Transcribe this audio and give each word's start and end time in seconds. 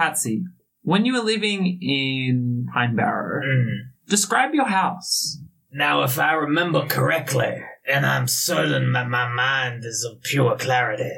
Patsy, 0.00 0.44
when 0.80 1.04
you 1.04 1.12
were 1.12 1.20
living 1.20 1.78
in 1.82 2.66
Pine 2.72 2.96
Barrow, 2.96 3.42
Mm. 3.44 3.90
describe 4.08 4.54
your 4.54 4.68
house. 4.68 5.38
Now, 5.70 6.04
if 6.04 6.18
I 6.18 6.32
remember 6.32 6.86
correctly, 6.86 7.62
and 7.86 8.06
I'm 8.06 8.26
certain 8.26 8.92
that 8.94 9.10
my 9.10 9.28
mind 9.28 9.84
is 9.84 10.02
of 10.02 10.22
pure 10.22 10.56
clarity, 10.56 11.12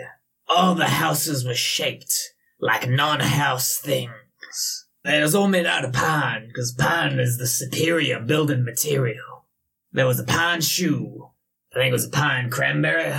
all 0.48 0.74
the 0.74 0.88
houses 0.88 1.44
were 1.44 1.54
shaped 1.54 2.12
like 2.58 2.88
non-house 2.88 3.78
things. 3.78 4.88
They 5.04 5.20
was 5.20 5.36
all 5.36 5.46
made 5.46 5.66
out 5.66 5.84
of 5.84 5.92
pine, 5.92 6.48
because 6.48 6.72
pine 6.72 7.20
is 7.20 7.38
the 7.38 7.46
superior 7.46 8.18
building 8.18 8.64
material. 8.64 9.46
There 9.92 10.08
was 10.08 10.18
a 10.18 10.24
pine 10.24 10.60
shoe. 10.60 11.30
I 11.72 11.78
think 11.78 11.90
it 11.90 11.92
was 11.92 12.06
a 12.06 12.10
pine 12.10 12.50
cranberry. 12.50 13.14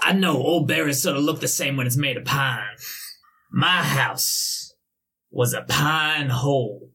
I 0.00 0.12
know 0.12 0.36
old 0.36 0.68
berries 0.68 1.02
sort 1.02 1.16
of 1.16 1.24
look 1.24 1.40
the 1.40 1.48
same 1.48 1.76
when 1.76 1.88
it's 1.88 1.96
made 1.96 2.16
of 2.16 2.24
pine. 2.24 2.76
My 3.50 3.82
house 3.82 4.61
was 5.32 5.52
a 5.54 5.62
pine 5.62 6.28
hole. 6.28 6.90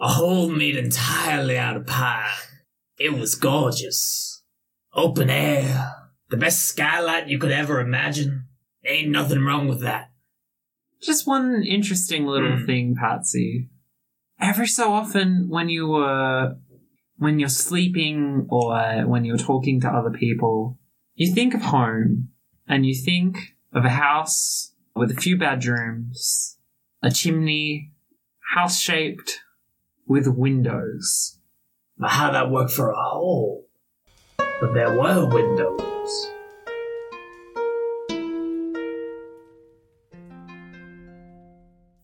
A 0.00 0.08
hole 0.08 0.48
made 0.48 0.76
entirely 0.76 1.58
out 1.58 1.76
of 1.76 1.86
pine. 1.86 2.30
It 2.98 3.14
was 3.14 3.34
gorgeous. 3.34 4.42
Open 4.94 5.30
air. 5.30 5.94
The 6.30 6.36
best 6.36 6.64
skylight 6.66 7.28
you 7.28 7.38
could 7.38 7.50
ever 7.50 7.80
imagine. 7.80 8.44
Ain't 8.86 9.10
nothing 9.10 9.40
wrong 9.42 9.66
with 9.66 9.80
that. 9.80 10.10
Just 11.02 11.26
one 11.26 11.62
interesting 11.64 12.26
little 12.26 12.58
Hmm. 12.58 12.66
thing, 12.66 12.96
Patsy. 12.96 13.70
Every 14.40 14.66
so 14.66 14.92
often, 14.92 15.48
when 15.48 15.68
you 15.68 15.88
were, 15.88 16.56
when 17.16 17.38
you're 17.38 17.48
sleeping 17.48 18.46
or 18.50 19.02
when 19.06 19.24
you're 19.24 19.36
talking 19.36 19.80
to 19.80 19.88
other 19.88 20.10
people, 20.10 20.78
you 21.14 21.32
think 21.32 21.54
of 21.54 21.62
home 21.62 22.28
and 22.68 22.84
you 22.86 22.94
think 22.94 23.56
of 23.72 23.84
a 23.84 23.90
house 23.90 24.74
with 24.94 25.10
a 25.10 25.14
few 25.20 25.36
bedrooms, 25.36 26.57
a 27.02 27.10
chimney, 27.10 27.92
house 28.54 28.80
shaped 28.80 29.40
with 30.06 30.26
windows. 30.26 31.38
But 31.96 32.10
how 32.10 32.32
that 32.32 32.50
worked 32.50 32.72
for 32.72 32.90
a 32.90 32.96
hole? 32.96 33.66
But 34.36 34.74
there 34.74 34.92
were 34.98 35.28
windows. 35.28 36.30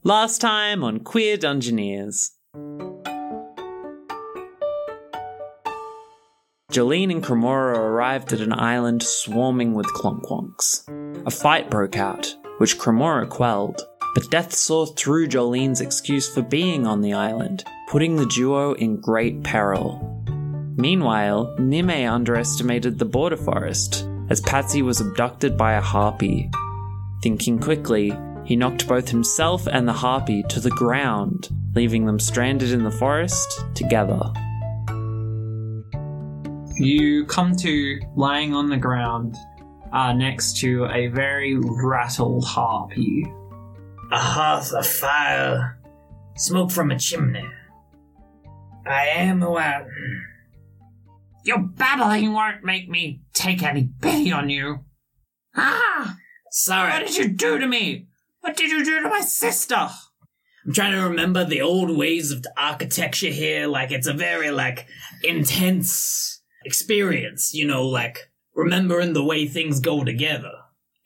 Last 0.04 0.40
time 0.40 0.84
on 0.84 1.00
Queer 1.00 1.38
Dungeoneers. 1.38 2.30
Jolene 6.70 7.10
and 7.10 7.22
Cremora 7.22 7.78
arrived 7.78 8.32
at 8.32 8.40
an 8.40 8.52
island 8.52 9.02
swarming 9.02 9.74
with 9.74 9.86
clonkwonks. 9.86 10.88
A 11.26 11.30
fight 11.30 11.70
broke 11.70 11.96
out, 11.96 12.36
which 12.58 12.78
Cremora 12.78 13.28
quelled, 13.28 13.80
but 14.14 14.30
Death 14.30 14.54
saw 14.54 14.86
through 14.86 15.28
Jolene's 15.28 15.80
excuse 15.80 16.32
for 16.32 16.42
being 16.42 16.86
on 16.86 17.00
the 17.00 17.12
island, 17.12 17.64
putting 17.88 18.16
the 18.16 18.26
duo 18.26 18.72
in 18.74 19.00
great 19.00 19.42
peril. 19.42 20.10
Meanwhile, 20.76 21.56
Nim 21.58 21.90
underestimated 21.90 22.98
the 22.98 23.04
border 23.04 23.36
forest, 23.36 24.08
as 24.30 24.40
Patsy 24.40 24.82
was 24.82 25.00
abducted 25.00 25.56
by 25.56 25.74
a 25.74 25.80
harpy. 25.80 26.50
Thinking 27.22 27.58
quickly, 27.58 28.12
he 28.44 28.56
knocked 28.56 28.86
both 28.86 29.08
himself 29.08 29.66
and 29.66 29.88
the 29.88 29.92
harpy 29.92 30.42
to 30.44 30.60
the 30.60 30.70
ground, 30.70 31.48
leaving 31.74 32.06
them 32.06 32.20
stranded 32.20 32.72
in 32.72 32.84
the 32.84 32.90
forest 32.90 33.64
together. 33.74 34.20
You 36.76 37.24
come 37.26 37.56
to 37.56 38.00
lying 38.16 38.54
on 38.54 38.68
the 38.68 38.76
ground 38.76 39.36
uh, 39.92 40.12
next 40.12 40.58
to 40.58 40.86
a 40.86 41.06
very 41.06 41.56
rattled 41.56 42.44
harpy. 42.44 43.32
A 44.10 44.18
hearth, 44.18 44.72
a 44.72 44.82
fire, 44.82 45.78
smoke 46.36 46.70
from 46.70 46.90
a 46.90 46.98
chimney. 46.98 47.48
I 48.86 49.06
am 49.06 49.40
who 49.40 49.56
I. 49.56 49.84
Your 51.44 51.58
babbling 51.58 52.32
won't 52.32 52.64
make 52.64 52.88
me 52.88 53.22
take 53.32 53.62
any 53.62 53.90
pity 54.00 54.32
on 54.32 54.50
you. 54.50 54.84
Ah! 55.56 56.16
Sorry, 56.50 56.90
What 56.90 57.06
did 57.06 57.16
you 57.16 57.28
do 57.28 57.58
to 57.58 57.66
me? 57.66 58.06
What 58.40 58.56
did 58.56 58.70
you 58.70 58.84
do 58.84 59.02
to 59.02 59.08
my 59.08 59.20
sister? 59.20 59.74
I'm 60.66 60.72
trying 60.72 60.92
to 60.92 61.08
remember 61.08 61.44
the 61.44 61.60
old 61.60 61.96
ways 61.96 62.30
of 62.30 62.42
the 62.42 62.52
architecture 62.56 63.28
here. 63.28 63.66
Like 63.66 63.90
it's 63.90 64.06
a 64.06 64.12
very 64.12 64.50
like 64.50 64.86
intense 65.22 66.42
experience. 66.64 67.52
You 67.52 67.66
know, 67.66 67.86
like 67.86 68.30
remembering 68.54 69.12
the 69.12 69.24
way 69.24 69.46
things 69.46 69.80
go 69.80 70.04
together 70.04 70.52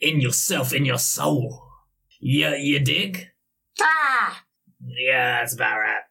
in 0.00 0.20
yourself, 0.20 0.72
in 0.72 0.84
your 0.84 0.98
soul. 0.98 1.67
Yeah, 2.20 2.56
you 2.56 2.80
dig? 2.80 3.28
Ah! 3.80 4.42
Yeah, 4.84 5.40
that's 5.40 5.54
about 5.54 5.78
right. 5.78 6.02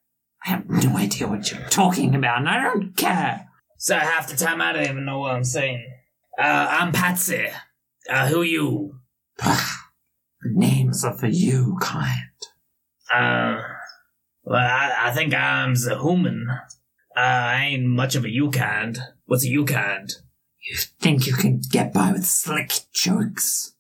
I 0.46 0.50
have 0.50 0.70
no 0.70 0.98
idea 0.98 1.28
what 1.28 1.52
you're 1.52 1.68
talking 1.70 2.16
about, 2.16 2.40
and 2.40 2.50
I 2.50 2.64
don't 2.64 2.96
care. 2.96 3.48
So 3.78 3.98
half 3.98 4.30
the 4.30 4.38
time 4.38 4.62
I 4.62 4.74
don't 4.74 4.90
even 4.90 5.06
know 5.06 5.20
what 5.20 5.34
I'm 5.34 5.44
saying. 5.44 5.86
Uh, 6.38 6.68
I'm 6.70 6.92
Patsy. 6.92 7.48
Uh, 8.10 8.28
who 8.28 8.42
you? 8.44 9.00
Names 10.44 11.04
are 11.04 11.18
for 11.18 11.28
you, 11.28 11.78
kind. 11.82 12.14
Uh, 13.14 13.62
well, 14.44 14.56
I, 14.56 15.10
I 15.10 15.12
think 15.12 15.34
I'm 15.34 15.74
the 15.76 16.00
human. 16.02 16.48
Uh, 16.50 17.20
I 17.20 17.66
ain't 17.66 17.86
much 17.86 18.16
of 18.16 18.24
a 18.24 18.30
you 18.30 18.50
kind. 18.50 18.98
What's 19.26 19.44
a 19.44 19.50
you 19.50 19.66
kind? 19.66 20.10
You 20.70 20.78
think 21.00 21.28
you 21.28 21.34
can 21.34 21.62
get 21.70 21.94
by 21.94 22.12
with 22.12 22.26
slick 22.26 22.72
jokes? 22.94 23.76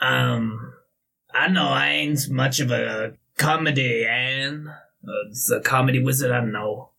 Um, 0.00 0.74
I 1.34 1.48
know 1.48 1.68
I 1.68 1.88
ain't 1.88 2.28
much 2.30 2.60
of 2.60 2.70
a 2.70 3.14
comedy 3.36 4.04
and 4.06 4.68
uh, 4.68 5.28
it's 5.28 5.50
a 5.50 5.60
comedy 5.60 6.02
wizard. 6.02 6.30
I 6.30 6.40
don't 6.40 6.52
know. 6.52 6.90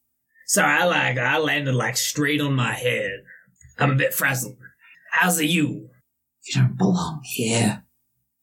Sorry, 0.45 0.81
I 0.81 0.85
like 0.85 1.17
I 1.17 1.37
landed 1.37 1.75
like 1.75 1.97
straight 1.97 2.41
on 2.41 2.53
my 2.53 2.73
head. 2.73 3.23
I'm 3.79 3.91
a 3.91 3.95
bit 3.95 4.13
frazzled. 4.13 4.57
How's 5.11 5.39
it 5.39 5.45
you? 5.45 5.89
You 6.45 6.61
don't 6.61 6.77
belong 6.77 7.21
here. 7.23 7.83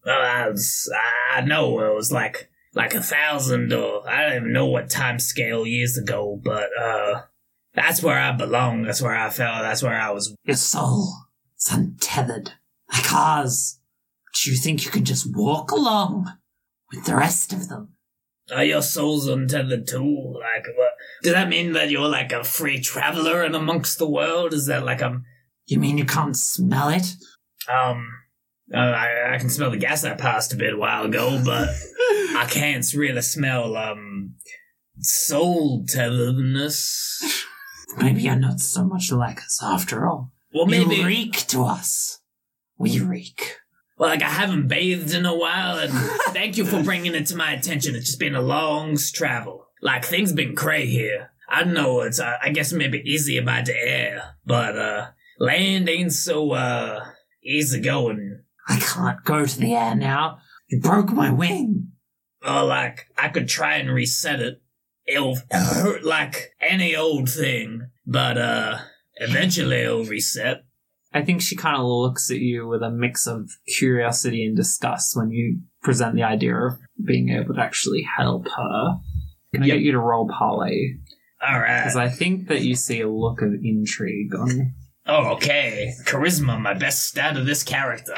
Well, 0.05 0.21
I, 0.21 0.49
was, 0.49 0.91
I 1.35 1.41
know 1.43 1.81
it 1.81 1.95
was 1.95 2.13
like 2.13 2.51
like 2.75 2.95
a 2.95 3.03
thousand 3.03 3.73
or 3.73 4.09
I 4.09 4.23
don't 4.23 4.37
even 4.37 4.53
know 4.53 4.67
what 4.67 4.91
time 4.91 5.19
scale 5.19 5.67
years 5.67 5.99
ago, 5.99 6.41
but 6.43 6.69
uh, 6.81 7.23
that's 7.75 8.03
where 8.03 8.19
I 8.19 8.33
belong. 8.33 8.83
That's 8.83 9.03
where 9.03 9.17
I 9.17 9.31
felt. 9.31 9.63
That's 9.63 9.83
where 9.83 10.01
I 10.01 10.11
was. 10.11 10.35
Your 10.45 10.57
soul 10.57 11.13
is 11.59 11.73
untethered, 11.73 12.53
like 12.93 13.13
ours. 13.13 13.78
But 14.33 14.47
you 14.47 14.57
think 14.57 14.85
you 14.85 14.91
can 14.91 15.05
just 15.05 15.27
walk 15.35 15.71
along 15.71 16.27
with 16.93 17.05
the 17.05 17.17
rest 17.17 17.53
of 17.53 17.69
them? 17.69 17.95
Are 18.55 18.65
your 18.65 18.83
souls 18.83 19.29
untethered 19.29 19.87
too? 19.87 20.35
Like, 20.35 20.67
what? 20.77 20.93
Does 21.23 21.35
that 21.35 21.49
mean 21.49 21.73
that 21.73 21.91
you're 21.91 22.09
like 22.09 22.33
a 22.33 22.45
free 22.45 22.81
traveler 22.81 23.43
and 23.43 23.55
amongst 23.55 23.99
the 23.99 24.09
world? 24.09 24.55
Is 24.55 24.67
that 24.67 24.85
like 24.85 25.03
I'm 25.03 25.25
You 25.67 25.79
mean 25.79 25.99
you 25.99 26.07
can't 26.07 26.37
smell 26.37 26.89
it? 26.89 27.07
um? 27.71 28.09
Uh, 28.73 28.79
I, 28.79 29.35
I 29.35 29.39
can 29.39 29.49
smell 29.49 29.71
the 29.71 29.79
gas 29.79 30.05
I 30.05 30.13
passed 30.15 30.53
a 30.53 30.57
bit 30.57 30.75
a 30.75 30.77
while 30.77 31.07
ago, 31.07 31.41
but 31.43 31.71
I 32.37 32.47
can't 32.51 32.85
really 32.95 33.23
smell 33.23 33.77
um 33.77 34.35
soul 34.99 35.85
tetheredness. 35.85 37.17
Maybe 37.97 38.23
you're 38.23 38.37
not 38.37 38.61
so 38.61 38.85
much 38.85 39.11
like 39.11 39.39
us 39.39 39.61
after 39.63 40.07
all. 40.07 40.33
Well, 40.53 40.67
maybe. 40.67 40.97
You 40.97 41.07
reek 41.07 41.47
to 41.49 41.65
us. 41.65 42.21
We 42.79 43.01
reek. 43.01 43.57
Well, 43.99 44.11
like 44.11 44.23
I 44.23 44.31
haven't 44.31 44.69
bathed 44.69 45.13
in 45.13 45.27
a 45.27 45.37
while, 45.37 45.79
and 45.79 45.93
thank 46.29 46.57
you 46.57 46.65
for 46.65 46.83
bringing 46.83 47.15
it 47.15 47.27
to 47.27 47.37
my 47.37 47.53
attention. 47.53 47.97
It's 47.97 48.07
just 48.07 48.21
been 48.21 48.37
a 48.37 48.41
long 48.41 48.97
travel. 48.97 49.67
Like 49.83 50.05
things 50.05 50.33
been 50.33 50.55
cray 50.55 50.87
here. 50.87 51.33
I 51.49 51.65
know. 51.65 52.03
It's 52.03 52.21
uh, 52.21 52.37
I 52.41 52.51
guess 52.51 52.73
maybe 52.73 52.99
easier 52.99 53.43
by 53.43 53.63
the 53.63 53.75
air, 53.77 54.37
but 54.47 54.79
uh, 54.79 55.07
land 55.39 55.89
ain't 55.89 56.13
so 56.13 56.53
uh 56.53 57.05
easy 57.43 57.81
going. 57.81 58.43
I 58.69 58.79
can't 58.79 59.25
go 59.25 59.45
to 59.45 59.59
the 59.59 59.75
air 59.75 59.95
now. 59.95 60.39
You 60.69 60.81
broke 60.81 61.11
my 61.11 61.33
wing. 61.33 61.93
Or 62.47 62.65
like 62.65 63.07
I 63.17 63.29
could 63.29 63.49
try 63.49 63.77
and 63.77 63.91
reset 63.91 64.41
it. 64.41 64.63
It'll 65.07 65.39
hurt 65.51 66.05
like 66.05 66.55
any 66.61 66.95
old 66.95 67.31
thing, 67.31 67.89
but 68.07 68.37
uh, 68.37 68.79
eventually 69.17 69.79
it'll 69.79 70.05
reset. 70.05 70.65
I 71.13 71.23
think 71.23 71.41
she 71.41 71.57
kind 71.57 71.77
of 71.77 71.85
looks 71.87 72.31
at 72.31 72.39
you 72.39 72.67
with 72.69 72.83
a 72.83 72.91
mix 72.91 73.27
of 73.27 73.51
curiosity 73.79 74.45
and 74.45 74.57
disgust 74.57 75.17
when 75.17 75.31
you 75.31 75.61
present 75.83 76.15
the 76.15 76.23
idea 76.23 76.55
of 76.55 76.79
being 77.05 77.31
able 77.31 77.55
to 77.55 77.61
actually 77.61 78.07
help 78.19 78.47
her. 78.49 78.97
Can 79.55 79.63
I 79.63 79.67
Yep. 79.67 79.77
get 79.77 79.83
you 79.85 79.93
to 79.93 79.99
roll 79.99 80.29
parlay? 80.29 80.95
All 81.43 81.59
Because. 81.59 81.97
I 81.97 82.09
think 82.09 82.49
that 82.49 82.63
you 82.63 82.75
see 82.75 83.01
a 83.01 83.09
look 83.09 83.41
of 83.43 83.53
intrigue 83.63 84.35
on 84.35 84.75
Oh, 85.07 85.29
okay. 85.37 85.95
Charisma, 86.05 86.61
my 86.61 86.75
best 86.75 87.05
stat 87.09 87.39
of 87.39 87.47
this 87.47 87.63
character. 87.63 88.15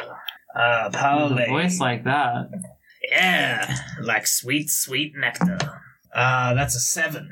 Uh, 0.56 0.90
parlay. 0.90 1.48
voice 1.48 1.78
like 1.78 2.02
that. 2.04 2.48
Yeah, 3.12 3.76
like 4.02 4.26
sweet, 4.26 4.68
sweet 4.70 5.12
nectar. 5.16 5.58
Uh, 6.12 6.54
that's 6.54 6.74
a 6.74 6.80
seven. 6.80 7.28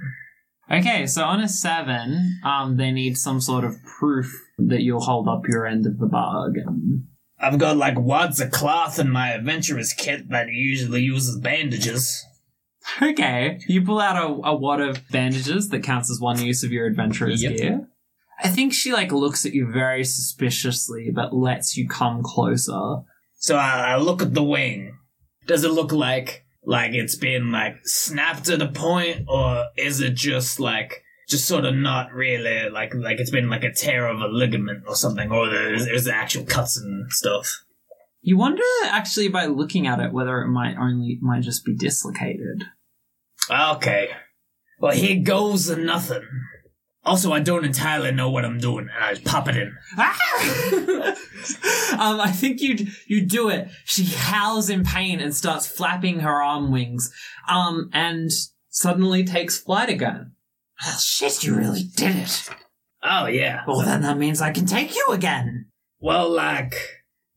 Okay, 0.70 1.06
so 1.08 1.24
on 1.24 1.40
a 1.40 1.48
seven, 1.48 2.38
um, 2.44 2.76
they 2.76 2.92
need 2.92 3.18
some 3.18 3.40
sort 3.40 3.64
of 3.64 3.74
proof 3.98 4.32
that 4.58 4.82
you'll 4.82 5.00
hold 5.00 5.28
up 5.28 5.46
your 5.48 5.66
end 5.66 5.86
of 5.86 5.98
the 5.98 6.06
bargain. 6.06 7.06
I've 7.40 7.58
got 7.58 7.76
like 7.76 7.98
wads 7.98 8.40
of 8.40 8.50
cloth 8.50 8.98
in 8.98 9.10
my 9.10 9.30
adventurer's 9.32 9.92
kit 9.92 10.28
that 10.30 10.48
usually 10.48 11.02
uses 11.02 11.38
bandages. 11.38 12.24
Okay. 13.00 13.60
You 13.68 13.82
pull 13.84 14.00
out 14.00 14.16
a, 14.16 14.26
a 14.48 14.56
wad 14.56 14.80
of 14.80 15.00
bandages 15.10 15.68
that 15.68 15.82
counts 15.82 16.10
as 16.10 16.20
one 16.20 16.40
use 16.40 16.64
of 16.64 16.72
your 16.72 16.86
adventurer's 16.86 17.42
Yep. 17.42 17.56
gear. 17.56 17.88
I 18.42 18.48
think 18.48 18.72
she 18.72 18.92
like 18.92 19.12
looks 19.12 19.44
at 19.46 19.52
you 19.52 19.70
very 19.70 20.04
suspiciously, 20.04 21.10
but 21.14 21.34
lets 21.34 21.76
you 21.76 21.88
come 21.88 22.22
closer. 22.22 23.02
So 23.34 23.56
I, 23.56 23.92
I 23.92 23.96
look 23.98 24.22
at 24.22 24.34
the 24.34 24.42
wing. 24.44 24.96
Does 25.46 25.64
it 25.64 25.70
look 25.70 25.92
like 25.92 26.44
like 26.64 26.92
it's 26.92 27.16
been 27.16 27.50
like 27.52 27.76
snapped 27.84 28.48
at 28.48 28.60
a 28.62 28.68
point, 28.68 29.24
or 29.28 29.66
is 29.76 30.00
it 30.00 30.14
just 30.14 30.60
like 30.60 31.02
just 31.28 31.46
sort 31.46 31.64
of 31.64 31.74
not 31.74 32.12
really 32.12 32.70
like 32.70 32.94
like 32.94 33.20
it's 33.20 33.30
been 33.30 33.50
like 33.50 33.64
a 33.64 33.72
tear 33.72 34.06
of 34.06 34.20
a 34.20 34.28
ligament 34.28 34.84
or 34.86 34.96
something, 34.96 35.30
or 35.30 35.48
there's, 35.50 35.84
there's 35.84 36.08
actual 36.08 36.44
cuts 36.44 36.76
and 36.76 37.10
stuff? 37.12 37.64
You 38.20 38.36
wonder 38.36 38.62
actually 38.84 39.28
by 39.28 39.46
looking 39.46 39.86
at 39.86 40.00
it 40.00 40.12
whether 40.12 40.40
it 40.40 40.48
might 40.48 40.76
only 40.76 41.18
might 41.20 41.42
just 41.42 41.64
be 41.64 41.74
dislocated. 41.74 42.64
Okay. 43.50 44.08
Well, 44.80 44.92
here 44.92 45.22
goes 45.22 45.66
the 45.66 45.76
nothing. 45.76 46.22
Also, 47.04 47.32
I 47.32 47.40
don't 47.40 47.64
entirely 47.64 48.12
know 48.12 48.28
what 48.28 48.44
I'm 48.44 48.58
doing, 48.58 48.88
and 48.94 49.04
I 49.04 49.14
just 49.14 49.24
pop 49.24 49.48
it 49.48 49.56
in. 49.56 49.68
um, 51.98 52.20
I 52.20 52.30
think 52.32 52.60
you 52.60 52.86
you 53.06 53.24
do 53.24 53.48
it. 53.48 53.68
She 53.84 54.04
howls 54.04 54.68
in 54.68 54.84
pain 54.84 55.20
and 55.20 55.34
starts 55.34 55.66
flapping 55.66 56.20
her 56.20 56.42
arm 56.42 56.70
wings. 56.70 57.10
Um, 57.48 57.88
and 57.92 58.30
suddenly 58.68 59.24
takes 59.24 59.58
flight 59.58 59.88
again. 59.88 60.32
Well, 60.84 60.98
shit! 60.98 61.44
You 61.44 61.56
really 61.56 61.82
did 61.82 62.16
it. 62.16 62.48
Oh 63.02 63.26
yeah. 63.26 63.62
Well, 63.66 63.80
then 63.82 64.02
that 64.02 64.18
means 64.18 64.40
I 64.40 64.52
can 64.52 64.66
take 64.66 64.94
you 64.94 65.06
again. 65.10 65.66
Well, 66.00 66.30
like, 66.30 66.74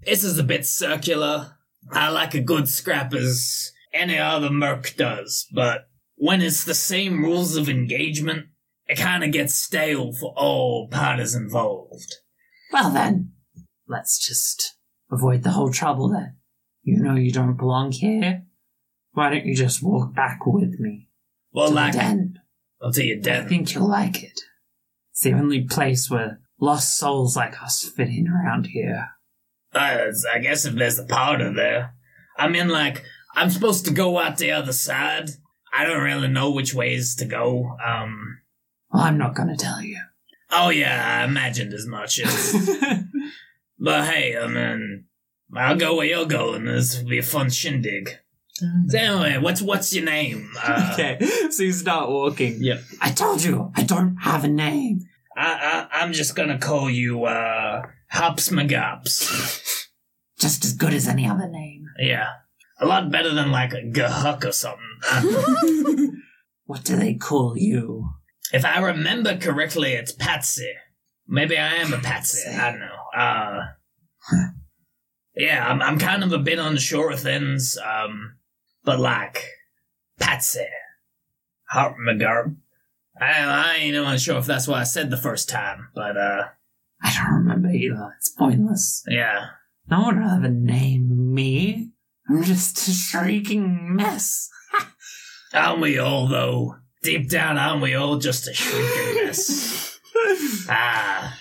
this 0.05 0.23
is 0.23 0.37
a 0.37 0.43
bit 0.43 0.65
circular. 0.65 1.57
I 1.91 2.09
like 2.09 2.33
a 2.33 2.41
good 2.41 2.69
scrap 2.69 3.13
as 3.13 3.71
any 3.93 4.17
other 4.17 4.49
merc 4.49 4.95
does, 4.95 5.47
but 5.53 5.87
when 6.15 6.41
it's 6.41 6.63
the 6.63 6.75
same 6.75 7.23
rules 7.23 7.57
of 7.57 7.67
engagement, 7.67 8.47
it 8.85 8.97
kind 8.99 9.23
of 9.23 9.31
gets 9.31 9.55
stale 9.55 10.13
for 10.13 10.33
all 10.37 10.87
parties 10.87 11.33
involved. 11.33 12.15
Well 12.71 12.91
then, 12.91 13.31
let's 13.87 14.19
just 14.25 14.77
avoid 15.11 15.43
the 15.43 15.51
whole 15.51 15.71
trouble 15.71 16.09
then. 16.09 16.35
You 16.83 17.01
know 17.01 17.15
you 17.15 17.31
don't 17.31 17.57
belong 17.57 17.91
here. 17.91 18.43
Why 19.13 19.29
don't 19.29 19.45
you 19.45 19.55
just 19.55 19.83
walk 19.83 20.13
back 20.13 20.45
with 20.45 20.79
me 20.79 21.09
Well, 21.51 21.71
like, 21.71 21.93
the 21.93 21.99
den? 21.99 22.40
I'll 22.81 22.91
tell 22.91 23.05
you, 23.05 23.21
I 23.25 23.41
think 23.41 23.73
you'll 23.73 23.87
like 23.87 24.23
it. 24.23 24.39
It's 25.11 25.21
the 25.21 25.33
only 25.33 25.61
place 25.63 26.09
where 26.09 26.39
lost 26.59 26.97
souls 26.97 27.35
like 27.35 27.61
us 27.61 27.83
fit 27.83 28.09
in 28.09 28.27
around 28.27 28.67
here. 28.67 29.09
Uh, 29.73 30.07
I 30.33 30.39
guess 30.39 30.65
if 30.65 30.73
there's 30.75 30.99
a 30.99 31.05
powder 31.05 31.53
there. 31.53 31.95
I 32.37 32.47
mean, 32.49 32.69
like, 32.69 33.03
I'm 33.35 33.49
supposed 33.49 33.85
to 33.85 33.93
go 33.93 34.17
out 34.19 34.37
the 34.37 34.51
other 34.51 34.73
side. 34.73 35.29
I 35.73 35.85
don't 35.85 36.03
really 36.03 36.27
know 36.27 36.51
which 36.51 36.73
ways 36.73 37.15
to 37.17 37.25
go. 37.25 37.77
Um, 37.85 38.39
Well, 38.91 39.03
I'm 39.03 39.17
not 39.17 39.35
gonna 39.35 39.55
tell 39.57 39.81
you. 39.81 39.99
oh 40.49 40.69
yeah, 40.69 41.19
I 41.21 41.23
imagined 41.23 41.73
as 41.73 41.85
much. 41.87 42.19
But 43.83 44.05
hey, 44.05 44.37
I 44.37 44.45
mean, 44.45 45.05
I'll 45.55 45.75
go 45.75 45.95
where 45.95 46.05
you're 46.05 46.27
going. 46.27 46.65
This 46.65 47.01
will 47.01 47.09
be 47.09 47.17
a 47.17 47.23
fun 47.23 47.49
shindig. 47.49 48.19
So 48.87 48.97
anyway, 48.97 49.37
what's 49.39 49.61
what's 49.61 49.93
your 49.93 50.05
name? 50.05 50.49
Uh, 50.63 50.89
okay, 50.93 51.17
so 51.49 51.63
you 51.63 51.71
start 51.73 52.09
walking. 52.09 52.57
Yep. 52.61 52.81
I 53.01 53.11
told 53.11 53.43
you, 53.43 53.71
I 53.75 53.83
don't 53.83 54.15
have 54.17 54.43
a 54.43 54.47
name. 54.47 54.99
I, 55.35 55.87
I 55.91 56.01
I'm 56.01 56.13
just 56.13 56.35
gonna 56.35 56.59
call 56.59 56.89
you 56.89 57.25
uh 57.25 57.81
Hops 58.09 58.49
McGops. 58.49 59.87
Just 60.39 60.65
as 60.65 60.73
good 60.73 60.93
as 60.93 61.07
any 61.07 61.27
other 61.27 61.47
name. 61.49 61.85
yeah, 61.99 62.27
a 62.79 62.85
lot 62.85 63.11
better 63.11 63.33
than 63.33 63.51
like 63.51 63.73
a 63.73 63.81
Gahuck 63.81 64.45
or 64.45 64.51
something. 64.51 66.17
What 66.65 66.85
do 66.85 66.95
they 66.95 67.15
call 67.15 67.57
you? 67.57 68.09
if 68.53 68.63
I 68.65 68.79
remember 68.79 69.37
correctly, 69.37 69.91
it's 69.93 70.11
Patsy. 70.13 70.71
Maybe 71.27 71.57
I 71.57 71.75
am 71.75 71.91
a 71.93 71.97
Patsy. 71.97 72.49
I 72.49 72.71
don't 72.71 72.79
know. 72.79 73.01
Uh, 73.17 73.59
yeah, 75.35 75.65
I'm 75.67 75.81
I'm 75.81 75.97
kind 75.97 76.23
of 76.23 76.31
a 76.33 76.37
bit 76.37 76.59
unsure 76.59 77.11
of 77.11 77.19
things. 77.19 77.77
Um, 77.77 78.35
but 78.83 78.99
like 78.99 79.45
Patsy, 80.19 80.65
Hop 81.69 81.95
McGarb. 81.97 82.55
I 83.19 83.41
I 83.43 83.75
ain't 83.75 83.95
even 83.95 84.17
sure 84.17 84.37
if 84.37 84.45
that's 84.45 84.67
what 84.67 84.79
I 84.79 84.83
said 84.83 85.09
the 85.09 85.17
first 85.17 85.49
time, 85.49 85.89
but 85.93 86.17
uh, 86.17 86.45
I 87.03 87.13
don't 87.13 87.33
remember 87.35 87.69
either. 87.69 88.13
It's 88.17 88.29
pointless. 88.29 89.03
yeah. 89.07 89.47
No 89.89 90.01
one 90.01 90.21
would 90.21 90.45
ever 90.45 90.49
name 90.49 91.33
me. 91.33 91.91
I'm 92.29 92.43
just 92.43 92.87
a 92.87 92.91
shrieking 92.91 93.95
mess. 93.95 94.49
Aren't 95.53 95.81
we 95.81 95.97
all, 95.97 96.27
though? 96.27 96.75
Deep 97.03 97.29
down, 97.29 97.57
aren't 97.57 97.81
we 97.81 97.95
all 97.95 98.17
just 98.17 98.47
a 98.47 98.53
shrieking 98.53 99.25
mess? 99.25 99.99
ah. 100.69 101.37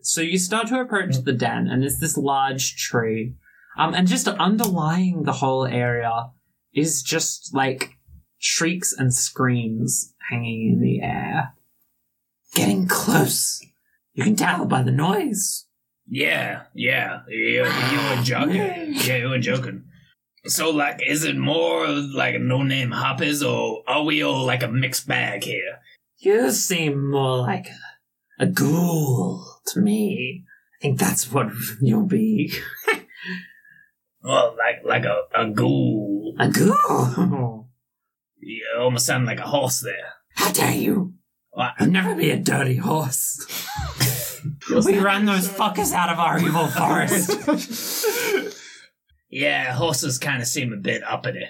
So 0.00 0.20
you 0.20 0.38
start 0.38 0.68
to 0.68 0.80
approach 0.80 1.16
the 1.16 1.32
den, 1.32 1.66
and 1.68 1.82
there's 1.82 1.98
this 1.98 2.16
large 2.16 2.76
tree. 2.76 3.34
Um, 3.76 3.94
and 3.94 4.06
just 4.06 4.28
underlying 4.28 5.24
the 5.24 5.32
whole 5.32 5.66
area 5.66 6.30
is 6.74 7.02
just 7.02 7.54
like 7.54 7.96
shrieks 8.38 8.92
and 8.92 9.12
screams 9.12 10.14
hanging 10.30 10.72
in 10.72 10.80
the 10.80 11.00
air. 11.00 11.54
Getting 12.54 12.86
close. 12.86 13.64
You 14.14 14.24
can 14.24 14.36
tell 14.36 14.66
by 14.66 14.82
the 14.82 14.90
noise. 14.90 15.66
Yeah, 16.06 16.64
yeah. 16.74 17.20
You, 17.28 17.64
you 17.64 18.08
were 18.08 18.16
joking. 18.22 18.94
Yeah, 18.94 19.16
you 19.16 19.28
were 19.28 19.38
joking. 19.38 19.84
So, 20.44 20.70
like, 20.70 21.00
is 21.06 21.24
it 21.24 21.36
more 21.36 21.86
like 21.86 22.40
no-name 22.40 22.90
hoppers, 22.90 23.44
or 23.44 23.84
are 23.86 24.02
we 24.02 24.22
all 24.24 24.44
like 24.44 24.64
a 24.64 24.68
mixed 24.68 25.06
bag 25.06 25.44
here? 25.44 25.78
You 26.18 26.50
seem 26.50 27.10
more 27.10 27.38
like 27.38 27.68
a, 27.68 28.44
a 28.44 28.46
ghoul 28.46 29.44
to 29.68 29.80
me. 29.80 30.44
I 30.44 30.82
think 30.82 30.98
that's 30.98 31.30
what 31.30 31.52
you'll 31.80 32.06
be. 32.06 32.52
Well, 34.22 34.56
like 34.56 34.84
like 34.84 35.04
a, 35.04 35.22
a 35.34 35.50
ghoul. 35.50 36.21
A 36.38 36.48
ghoul. 36.48 36.74
Oh. 36.80 37.66
You 38.38 38.64
almost 38.78 39.06
sound 39.06 39.26
like 39.26 39.38
a 39.38 39.46
horse 39.46 39.80
there. 39.80 40.14
How 40.34 40.52
dare 40.52 40.72
you? 40.72 41.14
What? 41.50 41.74
I'll 41.78 41.86
never 41.86 42.14
be 42.14 42.30
a 42.30 42.38
dirty 42.38 42.76
horse. 42.76 43.46
we 44.68 44.98
run 44.98 45.26
those 45.26 45.48
fuckers 45.48 45.92
out 45.92 46.08
of 46.08 46.18
our 46.18 46.38
evil 46.38 46.66
forest. 46.66 48.58
Yeah, 49.32 49.72
horses 49.72 50.18
kind 50.18 50.42
of 50.42 50.46
seem 50.46 50.74
a 50.74 50.76
bit 50.76 51.02
uppity. 51.02 51.46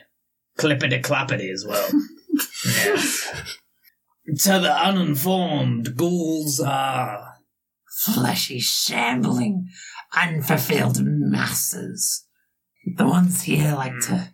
Clippity 0.56 1.02
clappity 1.02 1.52
as 1.52 1.66
well. 1.66 1.88
yeah. 2.64 3.02
To 4.38 4.60
the 4.60 4.72
uninformed, 4.72 5.96
ghouls 5.96 6.60
are. 6.60 7.34
Fleshy, 8.04 8.60
shambling, 8.60 9.68
unfulfilled 10.16 11.00
masses. 11.02 12.24
The 12.96 13.06
ones 13.06 13.42
here 13.42 13.74
like 13.74 13.94
hmm. 13.94 14.00
to 14.00 14.32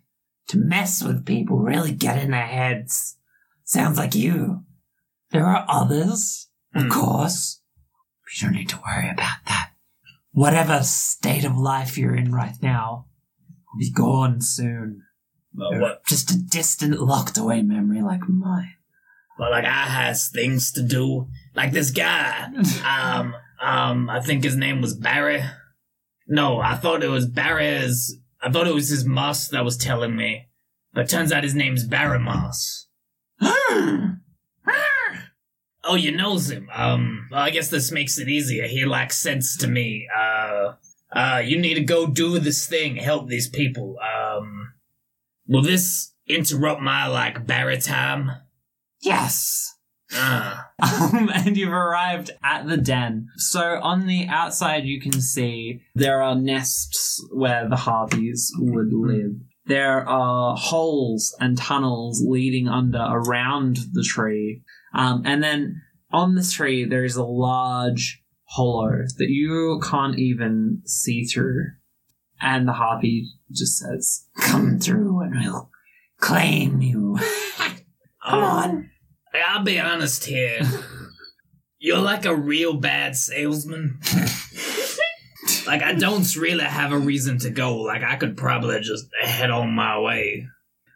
to 0.48 0.58
mess 0.58 1.02
with 1.02 1.24
people, 1.26 1.58
really 1.58 1.92
get 1.92 2.22
in 2.22 2.30
their 2.30 2.46
heads. 2.46 3.16
Sounds 3.64 3.98
like 3.98 4.14
you. 4.14 4.64
There 5.30 5.46
are 5.46 5.64
others, 5.68 6.48
of 6.74 6.84
Hmm. 6.84 6.88
course. 6.90 7.60
But 8.24 8.40
you 8.40 8.46
don't 8.48 8.56
need 8.56 8.68
to 8.70 8.80
worry 8.86 9.10
about 9.10 9.38
that. 9.46 9.70
Whatever 10.32 10.82
state 10.82 11.44
of 11.44 11.56
life 11.56 11.96
you're 11.98 12.14
in 12.16 12.32
right 12.32 12.56
now 12.62 13.06
will 13.72 13.78
be 13.78 13.90
gone 13.90 14.40
soon. 14.40 15.02
Well? 15.54 15.98
Just 16.06 16.30
a 16.30 16.38
distant, 16.38 17.00
locked 17.00 17.36
away 17.38 17.62
memory 17.62 18.00
like 18.02 18.28
mine. 18.28 18.74
But 19.38 19.50
like 19.50 19.64
I 19.64 19.84
has 19.86 20.28
things 20.28 20.72
to 20.72 20.82
do. 20.82 21.28
Like 21.54 21.72
this 21.72 21.90
guy. 21.90 22.48
Um, 22.84 23.34
um, 23.60 24.08
I 24.10 24.20
think 24.20 24.44
his 24.44 24.56
name 24.56 24.80
was 24.80 24.94
Barry. 24.94 25.42
No, 26.28 26.60
I 26.60 26.76
thought 26.76 27.02
it 27.02 27.08
was 27.08 27.26
Barry's. 27.26 28.16
I 28.42 28.50
thought 28.50 28.66
it 28.66 28.74
was 28.74 28.88
his 28.88 29.04
Moss 29.04 29.48
that 29.48 29.64
was 29.64 29.76
telling 29.76 30.16
me. 30.16 30.48
But 30.92 31.08
turns 31.08 31.32
out 31.32 31.44
his 31.44 31.54
name's 31.54 31.84
Barry 31.84 32.18
Moss. 32.18 32.86
Oh, 35.84 35.94
you 35.94 36.14
knows 36.14 36.50
him. 36.50 36.68
Um, 36.74 37.28
well, 37.30 37.40
I 37.40 37.48
guess 37.48 37.70
this 37.70 37.90
makes 37.90 38.18
it 38.18 38.28
easier. 38.28 38.66
He 38.66 38.84
lacks 38.84 39.16
sense 39.16 39.56
to 39.56 39.66
me. 39.66 40.06
Uh, 40.14 40.72
uh, 41.12 41.40
you 41.42 41.58
need 41.58 41.74
to 41.74 41.80
go 41.80 42.06
do 42.06 42.38
this 42.38 42.66
thing, 42.66 42.96
help 42.96 43.26
these 43.28 43.48
people. 43.48 43.96
Um, 44.00 44.74
will 45.46 45.62
this 45.62 46.12
interrupt 46.26 46.82
my 46.82 47.06
like 47.06 47.46
Barry 47.46 47.78
time? 47.80 48.30
yes. 49.00 49.77
Uh, 50.14 50.62
Um, 50.80 51.28
and 51.34 51.56
you've 51.56 51.72
arrived 51.72 52.30
at 52.44 52.68
the 52.68 52.76
den. 52.76 53.28
So 53.36 53.80
on 53.82 54.06
the 54.06 54.26
outside, 54.28 54.84
you 54.84 55.00
can 55.00 55.20
see 55.20 55.80
there 55.94 56.22
are 56.22 56.36
nests 56.36 57.20
where 57.32 57.68
the 57.68 57.76
harpies 57.76 58.52
would 58.58 58.92
live. 58.92 59.32
There 59.66 60.08
are 60.08 60.56
holes 60.56 61.34
and 61.40 61.58
tunnels 61.58 62.22
leading 62.24 62.68
under 62.68 63.04
around 63.10 63.78
the 63.92 64.04
tree. 64.04 64.62
Um, 64.94 65.22
and 65.26 65.42
then 65.42 65.82
on 66.12 66.36
the 66.36 66.44
tree, 66.44 66.84
there 66.84 67.04
is 67.04 67.16
a 67.16 67.24
large 67.24 68.22
hollow 68.44 69.02
that 69.18 69.30
you 69.30 69.80
can't 69.84 70.18
even 70.18 70.82
see 70.84 71.24
through. 71.24 71.72
And 72.40 72.68
the 72.68 72.72
harpy 72.72 73.28
just 73.50 73.78
says, 73.78 74.26
Come 74.40 74.78
through 74.78 75.22
and 75.22 75.40
we'll 75.40 75.70
claim 76.20 76.80
you. 76.80 77.18
Come 78.24 78.44
on. 78.44 78.90
I'll 79.46 79.64
be 79.64 79.78
honest 79.78 80.24
here. 80.24 80.60
You're 81.78 81.98
like 81.98 82.24
a 82.24 82.34
real 82.34 82.74
bad 82.74 83.16
salesman. 83.16 84.00
like 85.66 85.82
I 85.82 85.94
don't 85.94 86.36
really 86.36 86.64
have 86.64 86.92
a 86.92 86.98
reason 86.98 87.38
to 87.40 87.50
go. 87.50 87.76
Like 87.76 88.02
I 88.02 88.16
could 88.16 88.36
probably 88.36 88.80
just 88.80 89.06
head 89.22 89.50
on 89.50 89.72
my 89.74 89.98
way. 89.98 90.46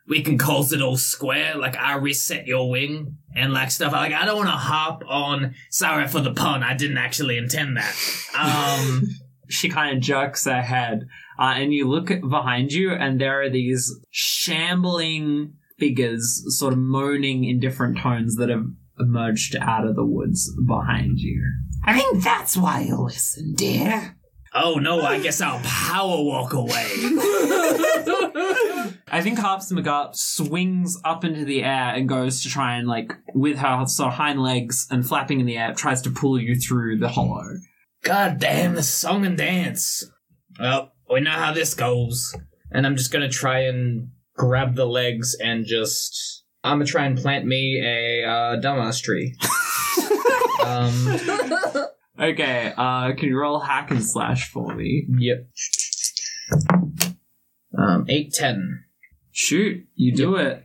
We 0.08 0.22
can 0.22 0.38
call 0.38 0.64
it 0.72 0.82
all 0.82 0.96
square. 0.96 1.56
Like 1.56 1.76
I 1.76 1.94
reset 1.96 2.46
your 2.46 2.68
wing 2.68 3.18
and 3.36 3.52
like 3.52 3.70
stuff. 3.70 3.92
Like 3.92 4.12
I 4.12 4.24
don't 4.24 4.38
want 4.38 4.48
to 4.48 4.56
hop 4.56 5.04
on. 5.06 5.54
Sorry 5.70 6.08
for 6.08 6.20
the 6.20 6.34
pun. 6.34 6.64
I 6.64 6.74
didn't 6.74 6.98
actually 6.98 7.38
intend 7.38 7.76
that. 7.76 7.94
Um. 8.36 9.02
she 9.52 9.68
kind 9.68 9.96
of 9.96 10.02
jerks 10.02 10.46
her 10.46 10.62
head, 10.62 11.06
uh, 11.38 11.54
and 11.56 11.72
you 11.72 11.88
look 11.88 12.08
behind 12.28 12.72
you, 12.72 12.92
and 12.92 13.20
there 13.20 13.42
are 13.42 13.50
these 13.50 13.94
shambling 14.10 15.54
figures, 15.78 16.42
sort 16.58 16.72
of 16.72 16.78
moaning 16.78 17.44
in 17.44 17.60
different 17.60 17.98
tones 17.98 18.36
that 18.36 18.48
have 18.48 18.66
emerged 18.98 19.56
out 19.56 19.86
of 19.86 19.96
the 19.96 20.04
woods 20.04 20.50
behind 20.66 21.18
you. 21.18 21.42
I 21.84 21.98
think 21.98 22.22
that's 22.22 22.56
why 22.56 22.82
you 22.82 22.96
listen, 22.96 23.54
dear. 23.54 24.16
Oh 24.54 24.74
no, 24.74 25.00
I 25.00 25.18
guess 25.18 25.40
I'll 25.40 25.60
power 25.64 26.22
walk 26.22 26.52
away. 26.52 26.70
I 29.10 29.20
think 29.22 29.38
Harps 29.38 29.72
McGup 29.72 30.14
swings 30.14 30.98
up 31.04 31.24
into 31.24 31.44
the 31.44 31.64
air 31.64 31.94
and 31.94 32.08
goes 32.08 32.42
to 32.42 32.48
try 32.48 32.76
and 32.76 32.86
like 32.86 33.12
with 33.34 33.58
her 33.58 33.86
sort 33.86 34.08
of 34.08 34.14
hind 34.14 34.42
legs 34.42 34.86
and 34.90 35.06
flapping 35.06 35.40
in 35.40 35.46
the 35.46 35.56
air, 35.56 35.74
tries 35.74 36.02
to 36.02 36.10
pull 36.10 36.40
you 36.40 36.56
through 36.56 36.98
the 36.98 37.08
hollow. 37.08 37.44
God 38.02 38.38
damn 38.38 38.74
the 38.74 38.82
song 38.82 39.24
and 39.24 39.38
dance. 39.38 40.04
Well, 40.58 40.92
we 41.10 41.20
know 41.20 41.30
how 41.30 41.52
this 41.52 41.74
goes. 41.74 42.34
And 42.70 42.86
I'm 42.86 42.96
just 42.96 43.12
gonna 43.12 43.28
try 43.28 43.60
and 43.60 44.10
grab 44.42 44.74
the 44.74 44.86
legs 44.86 45.36
and 45.42 45.64
just. 45.66 46.42
I'm 46.64 46.78
gonna 46.78 46.84
try 46.86 47.06
and 47.06 47.18
plant 47.18 47.44
me 47.44 47.80
a 47.84 48.24
uh, 48.24 48.60
dumbass 48.60 49.00
tree. 49.02 49.34
um, 50.64 51.86
Okay, 52.20 52.72
uh, 52.76 53.12
can 53.14 53.28
you 53.30 53.38
roll 53.38 53.58
hack 53.58 53.90
and 53.90 54.04
slash 54.04 54.48
for 54.50 54.74
me? 54.74 55.06
yep. 55.18 55.48
Um, 57.76 58.04
eight 58.08 58.32
ten. 58.32 58.84
Shoot, 59.32 59.86
you 59.94 60.14
do 60.14 60.36
it. 60.36 60.64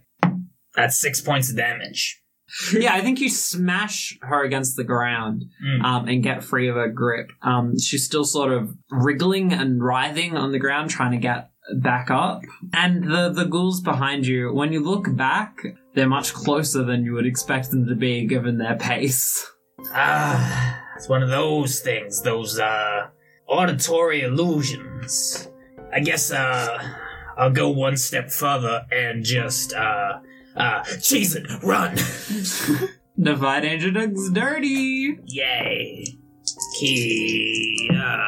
That's 0.76 0.98
six 1.00 1.22
points 1.22 1.50
of 1.50 1.56
damage. 1.56 2.22
yeah, 2.74 2.94
I 2.94 3.02
think 3.02 3.20
you 3.20 3.30
smash 3.30 4.18
her 4.22 4.44
against 4.44 4.76
the 4.78 4.84
ground 4.84 5.46
Mm. 5.66 5.84
um, 5.84 6.08
and 6.08 6.22
get 6.24 6.44
free 6.44 6.68
of 6.70 6.76
her 6.76 6.90
grip. 6.90 7.32
Um, 7.42 7.78
she's 7.80 8.06
still 8.06 8.24
sort 8.24 8.52
of 8.54 8.76
wriggling 8.92 9.52
and 9.54 9.82
writhing 9.84 10.36
on 10.38 10.52
the 10.52 10.60
ground, 10.60 10.90
trying 10.90 11.12
to 11.12 11.18
get 11.18 11.50
back 11.76 12.10
up. 12.10 12.42
And 12.74 13.04
the 13.04 13.30
the 13.30 13.46
ghouls 13.46 13.82
behind 13.82 14.26
you, 14.26 14.54
when 14.54 14.72
you 14.72 14.84
look 14.84 15.16
back, 15.16 15.58
they're 15.94 16.08
much 16.08 16.34
closer 16.34 16.84
than 16.84 17.04
you 17.04 17.14
would 17.14 17.26
expect 17.26 17.72
them 17.72 17.88
to 17.88 17.96
be, 17.96 18.26
given 18.26 18.58
their 18.58 18.76
pace. 18.76 19.50
Ah, 19.94 20.82
it's 20.96 21.08
one 21.08 21.24
of 21.24 21.30
those 21.30 21.80
things, 21.80 22.22
those, 22.22 22.60
uh, 22.60 23.08
auditory 23.48 24.22
illusions. 24.22 25.48
I 25.94 26.00
guess, 26.00 26.32
uh, 26.32 26.78
I'll 27.38 27.52
go 27.52 27.70
one 27.70 27.96
step 27.96 28.30
further 28.32 28.86
and 28.92 29.24
just, 29.24 29.74
uh, 29.74 30.20
uh, 30.56 30.84
cheese 31.02 31.36
it, 31.36 31.48
run! 31.64 31.96
Defy 33.20 33.62
Danger 33.62 33.92
dirty 34.34 35.18
Yay. 35.26 36.18
Key, 36.80 37.90
uh, 37.94 38.28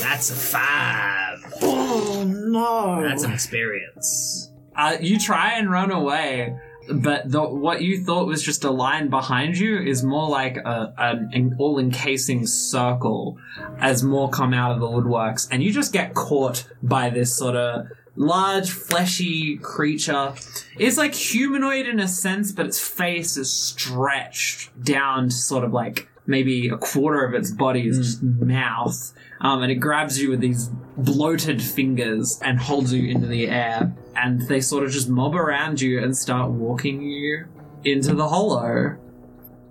that's 0.00 0.30
a 0.30 0.34
five. 0.34 1.25
Oh 1.62 2.24
no. 2.26 3.02
That's 3.02 3.24
an 3.24 3.32
experience. 3.32 4.50
Uh, 4.74 4.96
you 5.00 5.18
try 5.18 5.52
and 5.58 5.70
run 5.70 5.90
away, 5.90 6.54
but 6.90 7.30
the, 7.30 7.42
what 7.42 7.82
you 7.82 8.04
thought 8.04 8.26
was 8.26 8.42
just 8.42 8.64
a 8.64 8.70
line 8.70 9.08
behind 9.08 9.56
you 9.56 9.78
is 9.78 10.04
more 10.04 10.28
like 10.28 10.58
a, 10.58 10.92
an 10.98 11.56
all 11.58 11.78
encasing 11.78 12.46
circle 12.46 13.38
as 13.78 14.02
more 14.02 14.28
come 14.28 14.52
out 14.52 14.72
of 14.72 14.80
the 14.80 14.86
woodworks, 14.86 15.48
and 15.50 15.62
you 15.62 15.72
just 15.72 15.92
get 15.92 16.14
caught 16.14 16.68
by 16.82 17.08
this 17.08 17.34
sort 17.36 17.56
of 17.56 17.86
large, 18.16 18.70
fleshy 18.70 19.56
creature. 19.56 20.34
It's 20.78 20.98
like 20.98 21.14
humanoid 21.14 21.86
in 21.86 22.00
a 22.00 22.08
sense, 22.08 22.52
but 22.52 22.66
its 22.66 22.80
face 22.80 23.36
is 23.36 23.50
stretched 23.50 24.82
down 24.82 25.30
to 25.30 25.34
sort 25.34 25.64
of 25.64 25.72
like 25.72 26.08
maybe 26.26 26.68
a 26.68 26.76
quarter 26.76 27.24
of 27.24 27.34
its 27.34 27.50
body 27.50 27.86
is 27.86 27.98
just 27.98 28.22
mouth. 28.22 29.12
Um, 29.40 29.62
and 29.62 29.70
it 29.70 29.76
grabs 29.76 30.20
you 30.20 30.30
with 30.30 30.40
these 30.40 30.68
bloated 30.96 31.62
fingers 31.62 32.40
and 32.42 32.58
holds 32.58 32.92
you 32.92 33.10
into 33.10 33.26
the 33.26 33.48
air. 33.48 33.94
And 34.14 34.46
they 34.48 34.60
sort 34.60 34.84
of 34.84 34.90
just 34.90 35.08
mob 35.08 35.34
around 35.34 35.80
you 35.80 36.02
and 36.02 36.16
start 36.16 36.50
walking 36.50 37.02
you 37.02 37.46
into 37.84 38.14
the 38.14 38.28
hollow. 38.28 38.96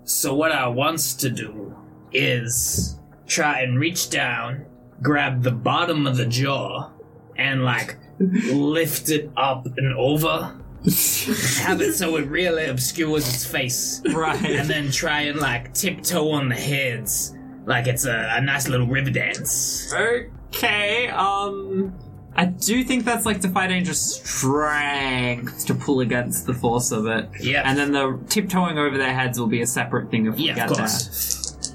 So 0.04 0.36
what 0.36 0.52
I 0.52 0.68
wants 0.68 1.14
to 1.16 1.30
do 1.30 1.76
is 2.12 3.00
try 3.28 3.62
and 3.62 3.80
reach 3.80 4.10
down, 4.10 4.66
grab 5.02 5.44
the 5.44 5.52
bottom 5.52 6.06
of 6.06 6.18
the 6.18 6.26
jaw, 6.26 6.92
and 7.36 7.64
like 7.64 7.98
lift 8.20 9.10
it 9.10 9.32
up 9.36 9.66
and 9.78 9.94
over. 9.96 10.56
Have 11.64 11.82
it 11.82 11.94
so 11.94 12.16
it 12.18 12.28
really 12.28 12.66
obscures 12.66 13.28
its 13.28 13.46
face. 13.46 14.02
Right. 14.14 14.44
And 14.46 14.70
then 14.70 14.92
try 14.92 15.22
and 15.22 15.40
like 15.40 15.74
tiptoe 15.74 16.32
on 16.32 16.50
the 16.50 16.56
heads. 16.56 17.36
Like 17.66 17.88
it's 17.88 18.06
a, 18.06 18.30
a 18.34 18.42
nice 18.42 18.68
little 18.68 18.88
river 18.88 19.10
dance. 19.10 19.92
Okay, 19.94 21.08
um. 21.10 21.94
I 22.38 22.46
do 22.46 22.84
think 22.84 23.06
that's 23.06 23.26
like 23.26 23.40
Defy 23.40 23.68
Danger's 23.68 24.00
strength 24.00 25.66
to 25.68 25.74
pull 25.74 26.02
against 26.02 26.46
the 26.46 26.54
force 26.54 26.92
of 26.92 27.08
it. 27.08 27.30
Yeah. 27.40 27.62
And 27.64 27.78
then 27.78 27.94
the 27.94 28.20
tiptoeing 28.28 28.78
over 28.78 28.98
their 28.98 29.14
heads 29.14 29.40
will 29.40 29.48
be 29.48 29.62
a 29.62 29.68
separate 29.68 30.12
thing 30.12 30.26
if 30.26 30.36
we 30.36 30.48
Yeah, 30.48 30.56
get 30.56 30.72
of 30.72 30.78
course. 30.78 31.74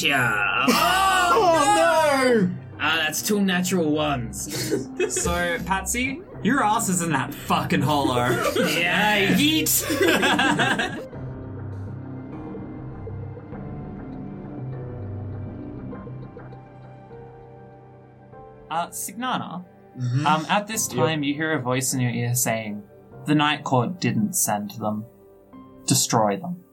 Yeah. 0.00 0.66
Oh 1.34 1.64
no! 1.76 2.50
Ah, 2.80 2.96
that's 3.04 3.22
two 3.22 3.40
natural 3.40 3.90
ones. 3.90 4.74
So, 5.12 5.58
Patsy, 5.64 6.20
your 6.42 6.62
ass 6.64 6.88
is 6.88 7.02
in 7.02 7.10
that 7.12 7.34
fucking 7.34 7.82
hollow. 7.82 8.30
Yeah, 8.56 9.34
yeet. 9.34 11.08
Uh, 18.70 18.88
Signana, 18.88 19.66
um, 20.24 20.46
at 20.48 20.66
this 20.66 20.88
time 20.88 21.22
you 21.22 21.34
hear 21.34 21.52
a 21.52 21.60
voice 21.60 21.92
in 21.92 22.00
your 22.00 22.10
ear 22.10 22.34
saying, 22.34 22.82
The 23.26 23.34
Night 23.34 23.64
Court 23.64 24.00
didn't 24.00 24.32
send 24.32 24.70
them. 24.78 25.04
Destroy 25.86 26.38
them. 26.38 26.64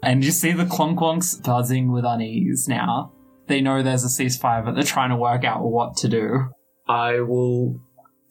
And 0.00 0.24
you 0.24 0.30
see 0.30 0.52
the 0.52 0.64
Clonkwonks 0.64 1.42
buzzing 1.42 1.90
with 1.90 2.04
unease 2.04 2.68
now. 2.68 3.12
They 3.48 3.60
know 3.60 3.82
there's 3.82 4.04
a 4.04 4.06
ceasefire, 4.06 4.64
but 4.64 4.76
they're 4.76 4.84
trying 4.84 5.10
to 5.10 5.16
work 5.16 5.42
out 5.42 5.62
what 5.62 5.96
to 5.96 6.08
do. 6.08 6.50
I 6.86 7.20
will 7.20 7.80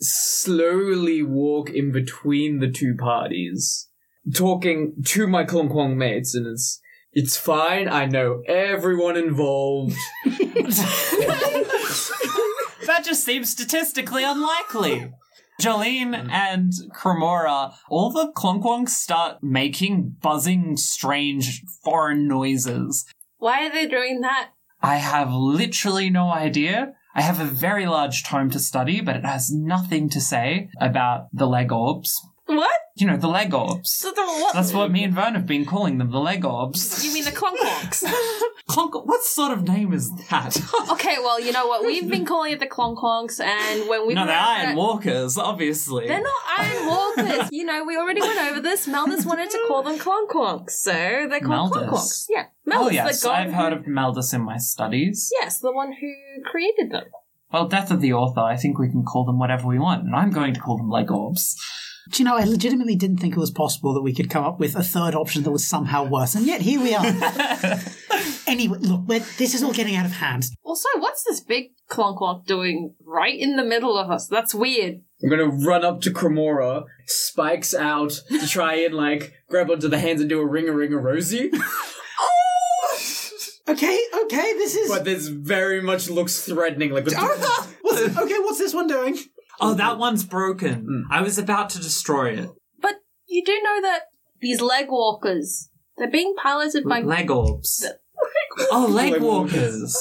slowly 0.03 1.23
walk 1.23 1.69
in 1.69 1.91
between 1.91 2.59
the 2.59 2.71
two 2.71 2.95
parties, 2.95 3.89
talking 4.33 4.95
to 5.05 5.27
my 5.27 5.43
Clonkwonk 5.43 5.95
mates, 5.95 6.35
and 6.35 6.47
it's 6.47 6.79
it's 7.11 7.37
fine. 7.37 7.87
I 7.87 8.05
know 8.05 8.41
everyone 8.47 9.17
involved. 9.17 9.95
That 12.85 13.05
just 13.05 13.23
seems 13.23 13.49
statistically 13.49 14.23
unlikely. 14.23 15.11
Jolene 15.61 16.15
mm. 16.15 16.31
and 16.31 16.73
Cremora, 16.93 17.73
all 17.89 18.11
the 18.11 18.31
Clonkwonks 18.35 18.89
start 18.89 19.37
making 19.41 20.17
buzzing, 20.21 20.77
strange, 20.77 21.63
foreign 21.83 22.27
noises. 22.27 23.05
Why 23.37 23.65
are 23.65 23.71
they 23.71 23.87
doing 23.87 24.21
that? 24.21 24.49
I 24.81 24.97
have 24.97 25.31
literally 25.31 26.09
no 26.09 26.29
idea. 26.29 26.93
I 27.15 27.21
have 27.21 27.39
a 27.39 27.45
very 27.45 27.85
large 27.85 28.23
tome 28.23 28.49
to 28.51 28.59
study, 28.59 28.99
but 29.01 29.15
it 29.15 29.25
has 29.25 29.51
nothing 29.51 30.09
to 30.09 30.21
say 30.21 30.69
about 30.79 31.27
the 31.31 31.45
leg 31.45 31.71
orbs. 31.71 32.19
What? 32.45 32.71
You 32.95 33.07
know, 33.07 33.15
the 33.17 33.27
leg 33.27 33.53
orbs. 33.53 33.91
So 33.91 34.11
the 34.11 34.21
what? 34.21 34.53
That's 34.53 34.73
what 34.73 34.91
me 34.91 35.03
and 35.03 35.13
Vern 35.13 35.33
have 35.33 35.47
been 35.47 35.65
calling 35.65 35.97
them, 35.97 36.11
the 36.11 36.19
leg 36.19 36.43
orbs. 36.43 37.03
You 37.03 37.13
mean 37.13 37.23
the 37.23 37.31
clonkwonks? 37.31 38.03
Clonk- 38.69 39.05
what 39.05 39.23
sort 39.23 39.51
of 39.51 39.67
name 39.67 39.93
is 39.93 40.11
that? 40.29 40.57
okay, 40.91 41.15
well, 41.19 41.39
you 41.39 41.51
know 41.53 41.67
what? 41.67 41.85
We've 41.85 42.09
been 42.09 42.25
calling 42.25 42.51
it 42.51 42.59
the 42.59 42.67
clonkwonks, 42.67 43.39
and 43.39 43.87
when 43.89 44.07
we 44.07 44.13
no, 44.13 44.25
they're 44.25 44.35
Iron 44.37 44.75
Walkers, 44.75 45.37
obviously. 45.37 46.07
They're 46.07 46.21
not 46.21 46.33
iron 46.59 46.87
walkers. 46.87 47.49
you 47.51 47.63
know, 47.63 47.83
we 47.85 47.97
already 47.97 48.21
went 48.21 48.39
over 48.39 48.59
this. 48.59 48.87
Meldus 48.87 49.25
wanted 49.25 49.49
to 49.49 49.65
call 49.67 49.83
them 49.83 49.97
clonkwonks, 49.97 50.71
so 50.71 50.91
they're 50.91 51.39
called 51.39 51.73
Meldus? 51.73 51.87
clonkwonks. 51.89 52.25
Yeah, 52.29 52.45
Meldus, 52.67 52.85
oh, 52.85 52.89
yes, 52.89 53.21
the 53.21 53.27
god 53.27 53.35
I've 53.47 53.53
heard 53.53 53.73
of 53.73 53.85
Meldus 53.85 54.33
in 54.33 54.41
my 54.41 54.57
studies. 54.57 55.29
Yes, 55.39 55.59
the 55.59 55.71
one 55.71 55.93
who 55.93 56.13
created 56.45 56.91
them. 56.91 57.05
Well, 57.51 57.67
death 57.67 57.91
of 57.91 58.01
the 58.01 58.13
author, 58.13 58.41
I 58.41 58.57
think 58.57 58.79
we 58.79 58.89
can 58.89 59.03
call 59.03 59.25
them 59.25 59.37
whatever 59.39 59.67
we 59.67 59.77
want, 59.77 60.03
and 60.05 60.15
I'm 60.15 60.31
going 60.31 60.53
to 60.55 60.59
call 60.59 60.77
them 60.77 60.89
leg 60.89 61.11
orbs. 61.11 61.55
Do 62.11 62.21
you 62.21 62.25
know, 62.25 62.35
I 62.35 62.43
legitimately 62.43 62.95
didn't 62.95 63.17
think 63.17 63.33
it 63.35 63.39
was 63.39 63.51
possible 63.51 63.93
that 63.93 64.01
we 64.01 64.13
could 64.13 64.29
come 64.29 64.43
up 64.43 64.59
with 64.59 64.75
a 64.75 64.83
third 64.83 65.15
option 65.15 65.43
that 65.43 65.51
was 65.51 65.65
somehow 65.65 66.03
worse, 66.03 66.35
and 66.35 66.45
yet 66.45 66.61
here 66.61 66.81
we 66.81 66.93
are. 66.93 67.03
Anyway, 68.45 68.77
look, 68.81 69.01
we're, 69.07 69.19
this 69.37 69.55
is 69.55 69.63
all 69.63 69.71
getting 69.73 69.95
out 69.95 70.05
of 70.05 70.11
hand. 70.11 70.43
Also, 70.63 70.87
what's 70.97 71.23
this 71.23 71.39
big 71.39 71.71
clonk 71.89 72.19
clonk 72.19 72.45
doing 72.45 72.93
right 73.03 73.33
in 73.37 73.55
the 73.55 73.63
middle 73.63 73.97
of 73.97 74.11
us? 74.11 74.27
That's 74.27 74.53
weird. 74.53 75.01
I'm 75.23 75.29
gonna 75.29 75.47
run 75.47 75.85
up 75.85 76.01
to 76.01 76.11
Cremora, 76.11 76.83
spikes 77.05 77.73
out 77.73 78.11
to 78.29 78.45
try 78.47 78.75
and 78.75 78.93
like 78.93 79.33
grab 79.49 79.71
onto 79.71 79.87
the 79.87 79.97
hands 79.97 80.19
and 80.19 80.29
do 80.29 80.39
a 80.39 80.45
ring 80.45 80.67
a 80.67 80.73
ring 80.73 80.93
a 80.93 80.97
rosy. 80.97 81.51
Oh! 82.19 82.97
Okay, 83.69 83.97
okay, 84.25 84.53
this 84.53 84.75
is. 84.75 84.91
but 84.91 85.05
this 85.05 85.27
very 85.29 85.81
much 85.81 86.09
looks 86.09 86.45
threatening. 86.45 86.91
Like 86.91 87.05
Oh, 87.15 87.69
what's, 87.81 88.01
okay, 88.17 88.39
what's 88.39 88.57
this 88.59 88.73
one 88.73 88.87
doing? 88.87 89.17
Oh, 89.59 89.73
that 89.75 89.97
one's 89.97 90.23
broken. 90.25 90.85
Mm. 90.85 91.03
I 91.09 91.21
was 91.21 91.37
about 91.37 91.69
to 91.71 91.79
destroy 91.79 92.31
it. 92.31 92.49
But 92.81 92.95
you 93.27 93.43
do 93.45 93.59
know 93.63 93.81
that 93.81 94.03
these 94.41 94.61
leg 94.61 94.87
walkers, 94.89 95.69
they're 95.97 96.09
being 96.09 96.35
piloted 96.41 96.85
by. 96.85 97.01
Leg 97.01 97.29
orbs. 97.29 97.85
Oh, 98.71 98.87
leg 98.89 99.13
Leg 99.13 99.21
walkers. 99.21 99.97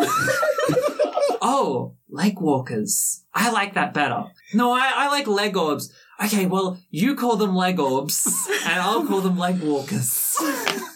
Oh, 1.40 1.96
leg 2.08 2.40
walkers. 2.40 3.24
I 3.34 3.50
like 3.50 3.74
that 3.74 3.94
better. 3.94 4.24
No, 4.54 4.72
I, 4.72 4.92
I 4.94 5.08
like 5.08 5.26
leg 5.26 5.56
orbs. 5.56 5.92
Okay, 6.22 6.46
well, 6.46 6.78
you 6.90 7.14
call 7.14 7.36
them 7.36 7.54
leg 7.54 7.78
orbs, 7.78 8.48
and 8.64 8.80
I'll 8.80 9.06
call 9.06 9.20
them 9.20 9.38
leg 9.38 9.60
walkers. 9.60 10.36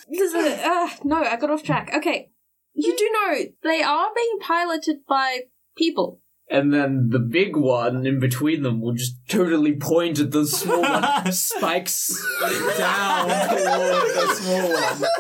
There's 0.09 0.35
a, 0.35 0.67
uh, 0.67 0.91
no, 1.05 1.23
I 1.23 1.37
got 1.37 1.51
off 1.51 1.63
track. 1.63 1.93
Okay. 1.95 2.31
You 2.75 2.97
do 2.97 3.11
know 3.13 3.45
they 3.63 3.83
are 3.83 4.09
being 4.15 4.39
piloted 4.41 5.07
by 5.07 5.41
people. 5.77 6.21
And 6.53 6.73
then 6.73 7.09
the 7.09 7.19
big 7.19 7.57
one 7.57 8.05
in 8.05 8.21
between 8.21 8.63
them 8.63 8.83
will 8.83 8.93
just 8.93 9.17
totally 9.27 9.75
point 9.75 10.19
at 10.19 10.33
the 10.33 10.47
small 10.47 10.83
one, 10.83 11.33
spikes 11.33 12.23
down 12.79 13.27
toward 13.27 14.15
the 14.15 14.35
small 14.35 14.71
one, 14.71 15.11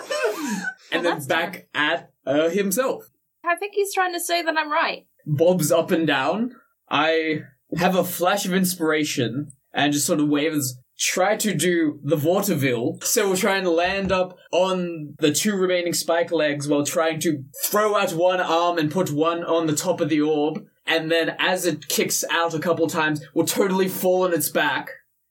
and 0.92 1.02
then 1.02 1.04
that's 1.04 1.26
back 1.26 1.68
at 1.74 2.10
uh, 2.26 2.50
himself. 2.50 3.06
I 3.42 3.56
think 3.56 3.72
he's 3.74 3.94
trying 3.94 4.12
to 4.12 4.20
say 4.20 4.42
that 4.42 4.58
I'm 4.58 4.70
right. 4.70 5.06
bobs 5.26 5.72
up 5.72 5.90
and 5.90 6.06
down. 6.06 6.54
I 6.90 7.40
have 7.78 7.96
a 7.96 8.04
flash 8.04 8.44
of 8.44 8.52
inspiration 8.52 9.52
and 9.72 9.94
just 9.94 10.06
sort 10.06 10.20
of 10.20 10.28
waves. 10.28 10.78
Try 10.98 11.36
to 11.36 11.54
do 11.54 11.98
the 12.04 12.14
vaudeville. 12.14 12.98
So 13.00 13.28
we'll 13.28 13.38
try 13.38 13.56
and 13.56 13.66
land 13.66 14.12
up 14.12 14.36
on 14.52 15.14
the 15.18 15.32
two 15.32 15.56
remaining 15.56 15.94
spike 15.94 16.30
legs 16.30 16.68
while 16.68 16.84
trying 16.84 17.20
to 17.20 17.42
throw 17.64 17.96
out 17.96 18.12
one 18.12 18.38
arm 18.38 18.76
and 18.76 18.90
put 18.90 19.10
one 19.10 19.42
on 19.42 19.66
the 19.66 19.74
top 19.74 20.02
of 20.02 20.10
the 20.10 20.20
orb. 20.20 20.62
And 20.92 21.10
then 21.10 21.34
as 21.38 21.64
it 21.64 21.88
kicks 21.88 22.22
out 22.30 22.52
a 22.52 22.58
couple 22.58 22.86
times, 22.86 23.24
we'll 23.32 23.46
totally 23.46 23.88
fall 23.88 24.24
on 24.24 24.34
its 24.34 24.50
back 24.50 24.90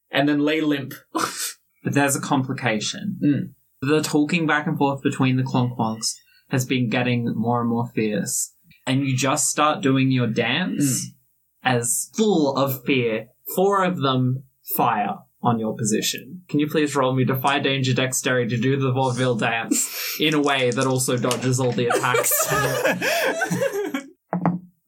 and 0.09 0.27
then 0.27 0.39
lay 0.39 0.61
limp. 0.61 0.93
But 1.83 1.95
there's 1.95 2.15
a 2.15 2.21
complication. 2.21 3.17
Mm. 3.25 3.53
The 3.81 4.03
talking 4.03 4.45
back 4.45 4.67
and 4.67 4.77
forth 4.77 5.01
between 5.01 5.35
the 5.35 5.41
clonkwonks 5.41 6.13
has 6.49 6.63
been 6.63 6.91
getting 6.91 7.33
more 7.35 7.59
and 7.59 7.67
more 7.67 7.87
fierce. 7.87 8.53
And 8.85 9.07
you 9.07 9.17
just 9.17 9.49
start 9.49 9.81
doing 9.81 10.11
your 10.11 10.27
dance 10.27 11.11
as 11.63 12.11
full 12.13 12.55
of 12.55 12.83
fear. 12.85 13.29
Four 13.55 13.83
of 13.83 13.99
them 13.99 14.43
fire 14.77 15.15
on 15.41 15.57
your 15.57 15.75
position. 15.75 16.43
Can 16.49 16.59
you 16.59 16.67
please 16.67 16.95
roll 16.95 17.15
me 17.15 17.25
Defy 17.25 17.57
Danger 17.57 17.95
Dexterity 17.95 18.55
to 18.55 18.61
do 18.61 18.77
the 18.77 18.91
vaudeville 18.91 19.37
dance 19.37 20.15
in 20.19 20.35
a 20.35 20.39
way 20.39 20.69
that 20.69 20.85
also 20.85 21.17
dodges 21.17 21.59
all 21.59 21.71
the 21.71 21.87
attacks? 21.87 22.47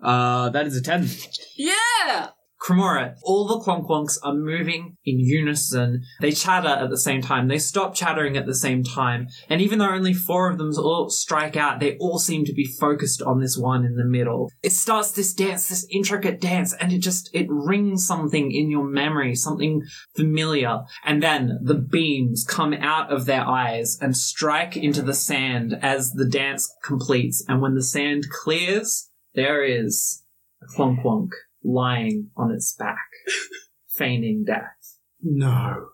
Uh, 0.03 0.50
that 0.50 0.67
is 0.67 0.75
a 0.75 0.81
10. 0.81 1.10
Yeah! 1.55 2.29
Cremora, 2.63 3.15
all 3.24 3.45
the 3.45 3.60
clonkwonks 3.60 4.17
are 4.24 4.33
moving 4.33 4.95
in 5.03 5.19
unison. 5.19 6.01
They 6.22 6.31
chatter 6.31 6.69
at 6.69 6.89
the 6.89 6.98
same 6.98 7.22
time. 7.22 7.50
They 7.50 7.57
stop 7.57 7.93
chattering 7.93 8.38
at 8.38 8.45
the 8.45 8.55
same 8.55 8.83
time. 8.83 9.27
And 9.50 9.62
even 9.62 9.79
though 9.79 9.89
only 9.89 10.13
four 10.13 10.50
of 10.50 10.57
them 10.57 10.72
all 10.77 11.10
strike 11.10 11.57
out, 11.57 11.81
they 11.81 11.98
all 11.98 12.19
seem 12.19 12.45
to 12.45 12.53
be 12.53 12.65
focused 12.65 13.22
on 13.22 13.41
this 13.41 13.57
one 13.57 13.83
in 13.83 13.98
the 13.98 14.05
middle. 14.05 14.50
It 14.63 14.72
starts 14.72 15.12
this 15.12 15.33
dance, 15.33 15.67
this 15.67 15.86
intricate 15.91 16.39
dance, 16.39 16.74
and 16.74 16.93
it 16.93 17.00
just, 17.00 17.29
it 17.33 17.48
rings 17.50 18.07
something 18.07 18.50
in 18.53 18.69
your 18.69 18.86
memory, 18.86 19.35
something 19.35 19.81
familiar. 20.16 20.83
And 21.03 21.22
then 21.22 21.59
the 21.61 21.75
beams 21.75 22.46
come 22.48 22.74
out 22.74 23.11
of 23.11 23.25
their 23.25 23.46
eyes 23.46 23.98
and 24.00 24.16
strike 24.16 24.77
into 24.77 25.01
the 25.01 25.13
sand 25.13 25.77
as 25.81 26.11
the 26.11 26.29
dance 26.29 26.74
completes. 26.81 27.44
And 27.50 27.61
when 27.61 27.75
the 27.75 27.83
sand 27.83 28.29
clears, 28.29 29.09
there 29.35 29.63
is 29.63 30.24
a 30.61 30.65
clonkwonk 30.65 31.29
lying 31.63 32.29
on 32.35 32.51
its 32.51 32.75
back, 32.75 32.98
feigning 33.89 34.43
death. 34.46 34.98
No. 35.22 35.87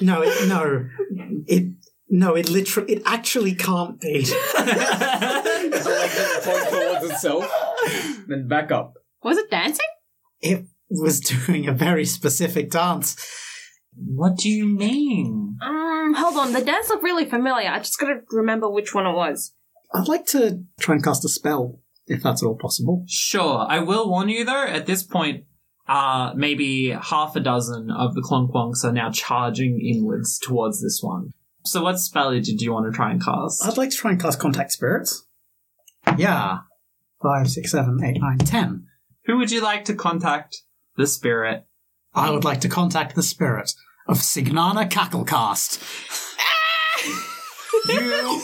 no, 0.00 0.22
it, 0.22 0.48
no. 0.48 0.88
It, 1.46 1.72
no, 2.08 2.34
it 2.34 2.50
literally, 2.50 2.94
it 2.94 3.02
actually 3.06 3.54
can't 3.54 4.00
be. 4.00 4.26
I 4.28 5.42
like 5.72 6.12
that 6.12 6.40
point 6.44 6.68
towards 6.68 7.04
itself. 7.12 7.50
Then 8.28 8.48
back 8.48 8.70
up. 8.70 8.94
Was 9.22 9.38
it 9.38 9.50
dancing? 9.50 9.86
It 10.40 10.66
was 10.90 11.20
doing 11.20 11.68
a 11.68 11.72
very 11.72 12.04
specific 12.04 12.70
dance. 12.70 13.16
What 13.94 14.36
do 14.36 14.50
you 14.50 14.66
mean? 14.66 15.56
Um, 15.62 16.14
hold 16.14 16.36
on, 16.36 16.52
the 16.52 16.62
dance 16.62 16.88
looked 16.88 17.02
really 17.02 17.24
familiar. 17.24 17.68
I 17.68 17.78
just 17.78 17.98
gotta 17.98 18.20
remember 18.30 18.68
which 18.68 18.94
one 18.94 19.06
it 19.06 19.12
was. 19.14 19.54
I'd 19.94 20.08
like 20.08 20.26
to 20.26 20.64
try 20.80 20.94
and 20.94 21.04
cast 21.04 21.24
a 21.24 21.28
spell, 21.28 21.80
if 22.06 22.22
that's 22.22 22.42
at 22.42 22.46
all 22.46 22.56
possible. 22.56 23.04
Sure, 23.08 23.66
I 23.68 23.80
will 23.80 24.08
warn 24.08 24.28
you 24.28 24.44
though, 24.44 24.64
at 24.64 24.86
this 24.86 25.02
point, 25.02 25.44
uh, 25.88 26.32
maybe 26.34 26.90
half 26.90 27.36
a 27.36 27.40
dozen 27.40 27.90
of 27.90 28.14
the 28.14 28.22
Clonkwonks 28.22 28.84
are 28.84 28.92
now 28.92 29.10
charging 29.10 29.80
inwards 29.80 30.38
towards 30.38 30.80
this 30.80 31.00
one. 31.02 31.32
So 31.64 31.82
what 31.82 31.98
spell 31.98 32.32
did 32.32 32.60
you 32.60 32.72
want 32.72 32.90
to 32.90 32.96
try 32.96 33.10
and 33.10 33.22
cast? 33.22 33.64
I'd 33.64 33.76
like 33.76 33.90
to 33.90 33.96
try 33.96 34.12
and 34.12 34.20
cast 34.20 34.40
Contact 34.40 34.72
Spirits. 34.72 35.26
Yeah. 36.16 36.58
Five, 37.22 37.50
six, 37.50 37.70
seven, 37.70 38.02
eight, 38.02 38.20
nine, 38.20 38.38
ten. 38.38 38.86
Who 39.26 39.38
would 39.38 39.52
you 39.52 39.60
like 39.60 39.84
to 39.84 39.94
contact? 39.94 40.62
The 40.96 41.06
spirit. 41.06 41.64
I 42.14 42.30
would 42.30 42.44
like 42.44 42.60
to 42.62 42.68
contact 42.68 43.14
the 43.14 43.22
spirit 43.22 43.72
of 44.06 44.18
Signana 44.18 44.90
Cacklecast. 44.90 45.80
You. 47.88 48.40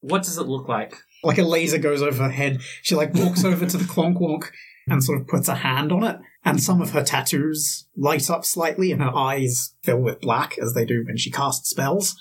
What 0.00 0.22
does 0.22 0.38
it 0.38 0.46
look 0.46 0.68
like? 0.68 0.94
Like 1.22 1.38
a 1.38 1.42
laser 1.42 1.78
goes 1.78 2.02
over 2.02 2.24
her 2.24 2.30
head. 2.30 2.60
She 2.82 2.94
like 2.94 3.14
walks 3.14 3.44
over 3.44 3.66
to 3.66 3.76
the 3.76 3.84
clonk 3.84 4.20
wonk 4.20 4.50
and 4.88 5.02
sort 5.02 5.20
of 5.20 5.26
puts 5.26 5.48
a 5.48 5.56
hand 5.56 5.92
on 5.92 6.04
it. 6.04 6.18
And 6.44 6.62
some 6.62 6.80
of 6.80 6.90
her 6.90 7.02
tattoos 7.02 7.86
light 7.96 8.30
up 8.30 8.44
slightly 8.44 8.92
and 8.92 9.02
her 9.02 9.14
eyes 9.14 9.74
fill 9.82 10.00
with 10.00 10.20
black 10.20 10.56
as 10.58 10.74
they 10.74 10.84
do 10.84 11.04
when 11.04 11.16
she 11.16 11.30
casts 11.30 11.68
spells. 11.68 12.16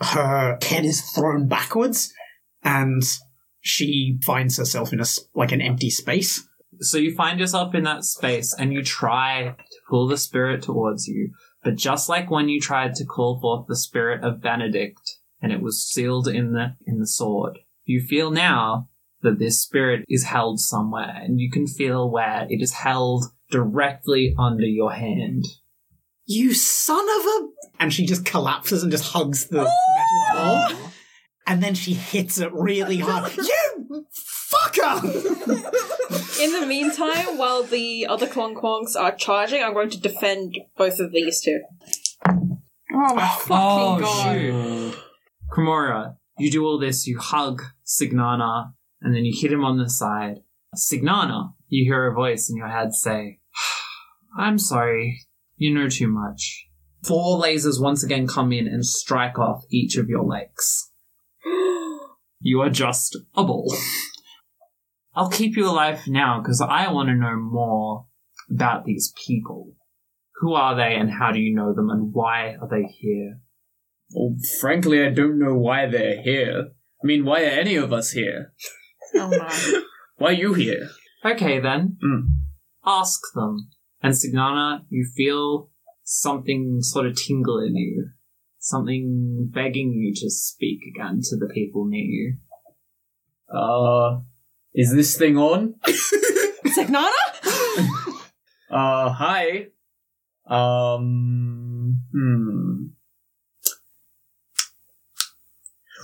Her 0.00 0.58
head 0.62 0.84
is 0.84 1.02
thrown 1.12 1.46
backwards 1.46 2.12
and 2.62 3.02
she 3.60 4.18
finds 4.22 4.56
herself 4.56 4.92
in 4.92 5.00
a, 5.00 5.04
like 5.34 5.52
an 5.52 5.60
empty 5.60 5.90
space. 5.90 6.46
So 6.80 6.98
you 6.98 7.14
find 7.14 7.38
yourself 7.38 7.74
in 7.74 7.84
that 7.84 8.04
space 8.04 8.54
and 8.58 8.72
you 8.72 8.82
try 8.82 9.54
to 9.56 9.76
pull 9.88 10.08
the 10.08 10.16
spirit 10.16 10.62
towards 10.62 11.06
you. 11.06 11.30
But 11.62 11.76
just 11.76 12.08
like 12.08 12.30
when 12.30 12.48
you 12.48 12.60
tried 12.60 12.94
to 12.96 13.04
call 13.04 13.38
forth 13.40 13.66
the 13.68 13.76
spirit 13.76 14.24
of 14.24 14.40
Benedict 14.40 15.18
and 15.42 15.52
it 15.52 15.62
was 15.62 15.82
sealed 15.82 16.28
in 16.28 16.52
the, 16.52 16.76
in 16.86 16.98
the 16.98 17.06
sword, 17.06 17.58
you 17.84 18.00
feel 18.00 18.30
now 18.30 18.88
that 19.22 19.38
this 19.38 19.60
spirit 19.60 20.04
is 20.08 20.24
held 20.24 20.60
somewhere 20.60 21.20
and 21.22 21.40
you 21.40 21.50
can 21.50 21.66
feel 21.66 22.10
where 22.10 22.46
it 22.48 22.62
is 22.62 22.72
held 22.72 23.24
directly 23.50 24.34
under 24.38 24.64
your 24.64 24.92
hand. 24.92 25.44
You 26.26 26.54
son 26.54 27.04
of 27.04 27.26
a. 27.26 27.48
And 27.80 27.92
she 27.92 28.06
just 28.06 28.24
collapses 28.24 28.82
and 28.82 28.92
just 28.92 29.12
hugs 29.12 29.46
the 29.46 29.62
metal 29.62 30.24
ball. 30.34 30.90
And 31.46 31.62
then 31.62 31.74
she 31.74 31.94
hits 31.94 32.38
it 32.38 32.52
really 32.52 32.98
hard. 32.98 33.32
You 33.90 34.06
fucker! 34.52 35.02
In 36.40 36.52
the 36.52 36.66
meantime, 36.66 37.38
while 37.38 37.64
the 37.64 38.06
other 38.06 38.26
Clonkwonks 38.26 38.94
are 38.96 39.14
charging, 39.14 39.62
I'm 39.62 39.74
going 39.74 39.90
to 39.90 40.00
defend 40.00 40.58
both 40.76 41.00
of 41.00 41.10
these 41.12 41.40
two. 41.40 41.60
Oh 42.28 43.14
my 43.14 43.36
oh, 43.50 43.98
fucking 43.98 44.04
god. 44.04 44.36
shoot. 44.36 45.04
Cremora, 45.50 46.16
you 46.38 46.50
do 46.50 46.64
all 46.64 46.78
this, 46.78 47.06
you 47.06 47.18
hug 47.18 47.62
Signana, 47.84 48.72
and 49.02 49.14
then 49.14 49.24
you 49.24 49.36
hit 49.36 49.52
him 49.52 49.64
on 49.64 49.78
the 49.78 49.90
side. 49.90 50.36
Signana, 50.76 51.54
you 51.68 51.84
hear 51.84 52.06
a 52.06 52.14
voice 52.14 52.48
in 52.48 52.56
your 52.56 52.68
head 52.68 52.94
say, 52.94 53.40
I'm 54.38 54.58
sorry, 54.58 55.26
you 55.56 55.74
know 55.74 55.88
too 55.88 56.08
much. 56.08 56.66
Four 57.04 57.42
lasers 57.42 57.80
once 57.80 58.04
again 58.04 58.26
come 58.26 58.52
in 58.52 58.68
and 58.68 58.84
strike 58.84 59.38
off 59.38 59.64
each 59.70 59.96
of 59.96 60.08
your 60.08 60.24
legs. 60.24 60.90
You 62.42 62.62
are 62.62 62.70
just 62.70 63.18
a 63.36 63.44
ball. 63.44 63.76
I'll 65.14 65.28
keep 65.28 65.58
you 65.58 65.68
alive 65.68 66.04
now 66.08 66.40
because 66.40 66.62
I 66.62 66.90
want 66.90 67.10
to 67.10 67.14
know 67.14 67.36
more 67.36 68.06
about 68.50 68.86
these 68.86 69.12
people. 69.26 69.74
Who 70.36 70.54
are 70.54 70.74
they 70.74 70.94
and 70.94 71.10
how 71.10 71.32
do 71.32 71.38
you 71.38 71.54
know 71.54 71.74
them 71.74 71.90
and 71.90 72.14
why 72.14 72.54
are 72.54 72.66
they 72.66 72.84
here? 72.84 73.40
Well, 74.12 74.36
frankly, 74.60 75.04
I 75.04 75.10
don't 75.10 75.38
know 75.38 75.54
why 75.54 75.86
they're 75.86 76.20
here. 76.22 76.68
I 77.02 77.06
mean, 77.06 77.24
why 77.24 77.42
are 77.42 77.60
any 77.60 77.76
of 77.76 77.92
us 77.92 78.10
here? 78.12 78.52
Oh 79.14 79.28
no. 79.30 79.82
Why 80.18 80.28
are 80.28 80.32
you 80.32 80.52
here? 80.54 80.90
Okay 81.24 81.58
then. 81.60 81.96
Mm. 82.04 82.26
Ask 82.84 83.20
them. 83.34 83.70
And 84.02 84.12
Signana, 84.14 84.84
you 84.90 85.08
feel 85.16 85.70
something 86.04 86.78
sort 86.82 87.06
of 87.06 87.16
tingle 87.16 87.58
in 87.58 87.74
you. 87.74 88.10
something 88.58 89.48
begging 89.52 89.92
you 89.92 90.12
to 90.14 90.30
speak 90.30 90.80
again 90.94 91.20
to 91.22 91.36
the 91.36 91.48
people 91.52 91.86
near 91.86 92.04
you. 92.04 92.34
Uh, 93.52 94.20
is 94.74 94.92
this 94.92 95.16
thing 95.16 95.36
on? 95.38 95.74
Signana? 96.66 97.10
Uh, 98.70 99.10
hi. 99.10 99.66
Um, 100.46 102.02
hmm. 102.12 102.86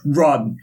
Run. 0.06 0.58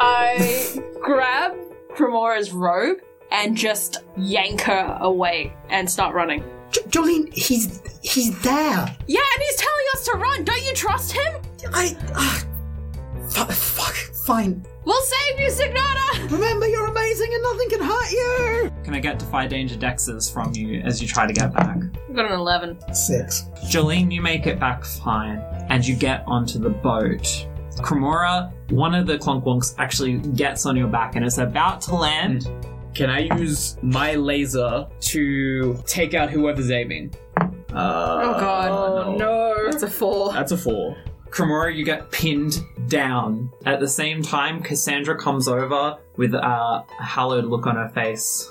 I 0.00 0.80
grab 1.02 1.56
Cremora's 1.94 2.52
robe 2.52 2.98
and 3.30 3.56
just 3.56 4.02
yank 4.16 4.60
her 4.62 4.98
away 5.00 5.52
and 5.68 5.88
start 5.88 6.14
running. 6.14 6.42
J- 6.70 6.80
Jolene, 6.82 7.32
he's 7.32 7.80
he's 8.02 8.38
there. 8.42 8.96
Yeah, 9.06 9.20
and 9.20 9.42
he's 9.42 9.56
telling 9.56 9.86
us 9.94 10.04
to 10.06 10.12
run. 10.12 10.44
Don't 10.44 10.64
you 10.64 10.74
trust 10.74 11.12
him? 11.12 11.34
I. 11.72 11.96
Uh, 12.14 13.28
fu- 13.28 13.52
fuck. 13.52 13.94
Fine. 14.26 14.64
We'll 14.86 15.02
save 15.02 15.40
you, 15.40 15.48
Signana! 15.48 16.30
Remember, 16.30 16.66
you're 16.66 16.86
amazing 16.86 17.30
and 17.32 17.42
nothing 17.42 17.68
can 17.70 17.80
hurt 17.82 18.10
you. 18.10 18.72
Can 18.82 18.94
I 18.94 18.98
get 19.00 19.18
Defy 19.18 19.46
Danger 19.46 19.76
Dexes 19.76 20.32
from 20.32 20.52
you 20.54 20.80
as 20.80 21.00
you 21.02 21.06
try 21.08 21.26
to 21.26 21.32
get 21.32 21.52
back? 21.52 21.76
I've 22.08 22.14
got 22.16 22.26
an 22.26 22.32
11. 22.32 22.94
Six. 22.94 23.44
Jolene, 23.66 24.10
you 24.12 24.22
make 24.22 24.46
it 24.46 24.58
back 24.58 24.82
fine, 24.84 25.38
and 25.74 25.84
you 25.84 25.96
get 25.96 26.22
onto 26.28 26.60
the 26.60 26.70
boat. 26.70 27.46
Cremora, 27.78 28.52
one 28.70 28.94
of 28.94 29.08
the 29.08 29.18
Clonkwonks 29.18 29.74
actually 29.78 30.18
gets 30.18 30.66
on 30.66 30.76
your 30.76 30.86
back 30.86 31.16
and 31.16 31.24
is 31.24 31.38
about 31.38 31.80
to 31.82 31.96
land. 31.96 32.48
Can 32.94 33.10
I 33.10 33.20
use 33.36 33.76
my 33.82 34.14
laser 34.14 34.86
to 35.00 35.82
take 35.84 36.14
out 36.14 36.30
whoever's 36.30 36.70
aiming? 36.70 37.12
Uh, 37.40 38.20
Oh 38.22 38.36
god. 38.38 39.18
no. 39.18 39.68
That's 39.68 39.82
a 39.82 39.90
4. 39.90 40.32
That's 40.32 40.52
a 40.52 40.56
four. 40.56 40.96
Cremora, 41.30 41.74
you 41.74 41.84
get 41.84 42.12
pinned 42.12 42.58
down. 42.86 43.50
At 43.66 43.80
the 43.80 43.88
same 43.88 44.22
time, 44.22 44.62
Cassandra 44.62 45.18
comes 45.18 45.48
over 45.48 45.98
with 46.16 46.34
a 46.34 46.84
hallowed 47.00 47.46
look 47.46 47.66
on 47.66 47.74
her 47.74 47.88
face. 47.88 48.48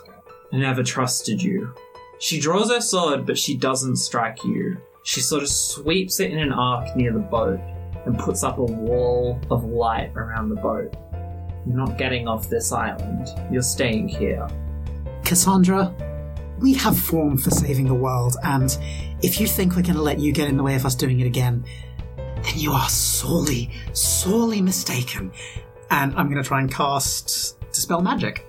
I 0.51 0.57
never 0.57 0.83
trusted 0.83 1.41
you. 1.41 1.73
She 2.19 2.41
draws 2.41 2.69
her 2.69 2.81
sword, 2.81 3.25
but 3.25 3.37
she 3.37 3.55
doesn't 3.55 3.95
strike 3.95 4.43
you. 4.43 4.75
She 5.03 5.21
sort 5.21 5.43
of 5.43 5.49
sweeps 5.49 6.19
it 6.19 6.31
in 6.31 6.39
an 6.39 6.53
arc 6.53 6.95
near 6.95 7.11
the 7.11 7.19
boat 7.19 7.59
and 8.05 8.17
puts 8.17 8.43
up 8.43 8.57
a 8.57 8.63
wall 8.63 9.39
of 9.51 9.65
light 9.65 10.11
around 10.15 10.49
the 10.49 10.55
boat. 10.55 10.95
You're 11.65 11.77
not 11.77 11.97
getting 11.97 12.27
off 12.27 12.49
this 12.49 12.71
island. 12.71 13.27
You're 13.51 13.61
staying 13.61 14.07
here. 14.07 14.47
Cassandra, 15.23 15.93
we 16.59 16.73
have 16.73 16.97
form 16.97 17.37
for 17.37 17.49
saving 17.49 17.87
the 17.87 17.93
world, 17.93 18.35
and 18.43 18.77
if 19.21 19.39
you 19.39 19.47
think 19.47 19.75
we're 19.75 19.81
going 19.81 19.95
to 19.95 20.01
let 20.01 20.19
you 20.19 20.31
get 20.31 20.47
in 20.47 20.57
the 20.57 20.63
way 20.63 20.75
of 20.75 20.85
us 20.85 20.95
doing 20.95 21.19
it 21.19 21.27
again, 21.27 21.65
then 22.15 22.57
you 22.57 22.71
are 22.71 22.89
sorely, 22.89 23.71
sorely 23.93 24.61
mistaken. 24.61 25.31
And 25.89 26.13
I'm 26.15 26.29
going 26.29 26.41
to 26.41 26.47
try 26.47 26.59
and 26.59 26.71
cast 26.71 27.59
Dispel 27.71 28.01
Magic. 28.01 28.45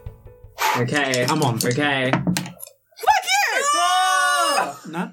Okay. 0.79 1.27
I'm 1.29 1.43
on. 1.43 1.57
Okay. 1.57 2.11
No. 4.89 5.13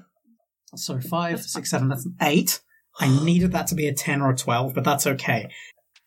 So 0.74 1.00
five, 1.00 1.42
six, 1.42 1.70
seven, 1.70 1.88
that's 1.88 2.06
an 2.06 2.16
eight. 2.20 2.60
I 2.98 3.08
needed 3.24 3.52
that 3.52 3.66
to 3.68 3.74
be 3.74 3.86
a 3.88 3.94
10 3.94 4.20
or 4.20 4.30
a 4.30 4.36
12, 4.36 4.74
but 4.74 4.84
that's 4.84 5.06
okay. 5.06 5.50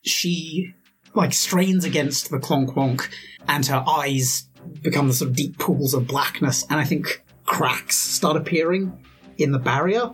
She, 0.04 0.74
like, 1.14 1.34
strains 1.34 1.84
against 1.84 2.30
the 2.30 2.38
clonk 2.38 2.76
wonk, 2.76 3.10
and 3.48 3.66
her 3.68 3.84
eyes 3.88 4.48
become 4.82 5.08
the 5.08 5.14
sort 5.14 5.32
of 5.32 5.36
deep 5.36 5.58
pools 5.58 5.94
of 5.94 6.08
blackness, 6.08 6.66
and 6.70 6.80
I 6.80 6.84
think 6.84 7.24
cracks 7.46 7.96
start 7.96 8.38
appearing 8.38 8.98
in 9.38 9.52
the 9.52 9.60
barrier. 9.60 10.12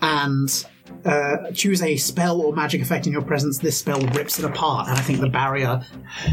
And 0.00 0.66
uh, 1.04 1.50
choose 1.52 1.82
a 1.82 1.96
spell 1.96 2.40
or 2.40 2.54
magic 2.54 2.80
effect 2.80 3.06
in 3.06 3.12
your 3.12 3.22
presence, 3.22 3.58
this 3.58 3.78
spell 3.78 4.00
rips 4.00 4.38
it 4.38 4.44
apart, 4.44 4.88
and 4.88 4.98
I 4.98 5.00
think 5.00 5.20
the 5.20 5.28
barrier. 5.28 5.82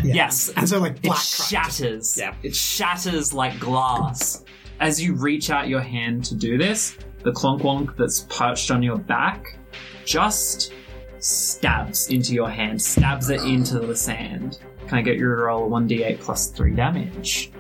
yeah. 0.04 0.14
Yes. 0.14 0.50
And 0.56 0.68
so, 0.68 0.80
like, 0.80 1.02
black 1.02 1.16
cracks. 1.16 1.48
shatters. 1.48 2.18
Yeah. 2.18 2.36
It 2.44 2.56
shatters 2.56 3.34
like 3.34 3.60
glass. 3.60 4.44
As 4.80 5.02
you 5.02 5.14
reach 5.14 5.50
out 5.52 5.68
your 5.68 5.80
hand 5.80 6.26
to 6.26 6.36
do 6.36 6.58
this, 6.58 6.98
the 7.24 7.32
clonk 7.32 7.62
wonk 7.62 7.96
that's 7.98 8.22
perched 8.30 8.72
on 8.72 8.82
your 8.82 8.98
back 8.98 9.58
just 10.06 10.74
stabs 11.20 12.10
into 12.10 12.34
your 12.34 12.50
hand, 12.50 12.82
stabs 12.82 13.30
it 13.30 13.42
into 13.42 13.80
the 13.80 13.96
sand. 13.96 14.60
Can 14.88 14.98
I 14.98 15.02
get 15.02 15.16
you 15.16 15.26
to 15.26 15.36
roll 15.36 15.70
1d8 15.70 16.20
plus 16.20 16.48
3 16.48 16.76
damage? 16.76 17.52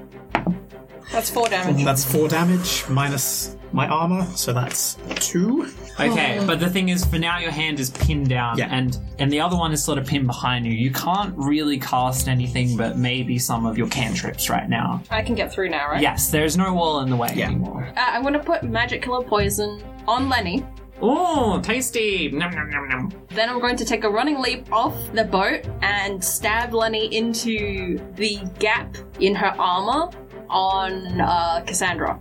That's 1.11 1.29
4 1.29 1.49
damage. 1.49 1.83
That's 1.83 2.05
four 2.05 2.27
damage 2.27 2.85
minus 2.89 3.57
my 3.73 3.87
armor, 3.87 4.25
so 4.35 4.53
that's 4.53 4.97
two. 5.15 5.71
Okay, 5.99 6.41
but 6.47 6.59
the 6.59 6.69
thing 6.69 6.89
is, 6.89 7.05
for 7.05 7.17
now 7.19 7.37
your 7.39 7.51
hand 7.51 7.79
is 7.79 7.89
pinned 7.89 8.29
down, 8.29 8.57
Yeah. 8.57 8.67
and 8.71 8.97
and 9.19 9.31
the 9.31 9.39
other 9.39 9.55
one 9.57 9.71
is 9.71 9.83
sort 9.83 9.97
of 9.97 10.05
pinned 10.05 10.27
behind 10.27 10.65
you. 10.65 10.71
You 10.73 10.91
can't 10.91 11.33
really 11.37 11.79
cast 11.79 12.27
anything 12.27 12.75
but 12.77 12.97
maybe 12.97 13.37
some 13.39 13.65
of 13.65 13.77
your 13.77 13.87
cantrips 13.87 14.49
right 14.49 14.67
now. 14.69 15.01
I 15.09 15.21
can 15.21 15.35
get 15.35 15.51
through 15.53 15.69
now, 15.69 15.89
right? 15.89 16.01
Yes, 16.01 16.29
there's 16.31 16.57
no 16.57 16.73
wall 16.73 17.01
in 17.01 17.09
the 17.09 17.15
way 17.15 17.31
Yeah. 17.35 17.47
anymore. 17.47 17.87
Uh, 17.95 17.99
I'm 17.99 18.23
gonna 18.23 18.39
put 18.39 18.63
Magic 18.63 19.01
Killer 19.03 19.23
Poison 19.23 19.81
on 20.07 20.27
Lenny. 20.29 20.65
Oh, 21.03 21.59
tasty! 21.61 22.29
Nom, 22.29 22.51
nom, 22.53 22.69
nom, 22.69 22.87
nom. 22.87 23.11
Then 23.29 23.49
I'm 23.49 23.59
going 23.59 23.75
to 23.77 23.85
take 23.85 24.03
a 24.03 24.09
running 24.09 24.39
leap 24.39 24.71
off 24.71 24.93
the 25.13 25.23
boat 25.23 25.61
and 25.81 26.23
stab 26.23 26.73
Lenny 26.75 27.15
into 27.15 27.99
the 28.15 28.39
gap 28.59 28.95
in 29.19 29.33
her 29.33 29.53
armor 29.59 30.11
on 30.47 31.19
uh, 31.19 31.63
Cassandra. 31.65 32.19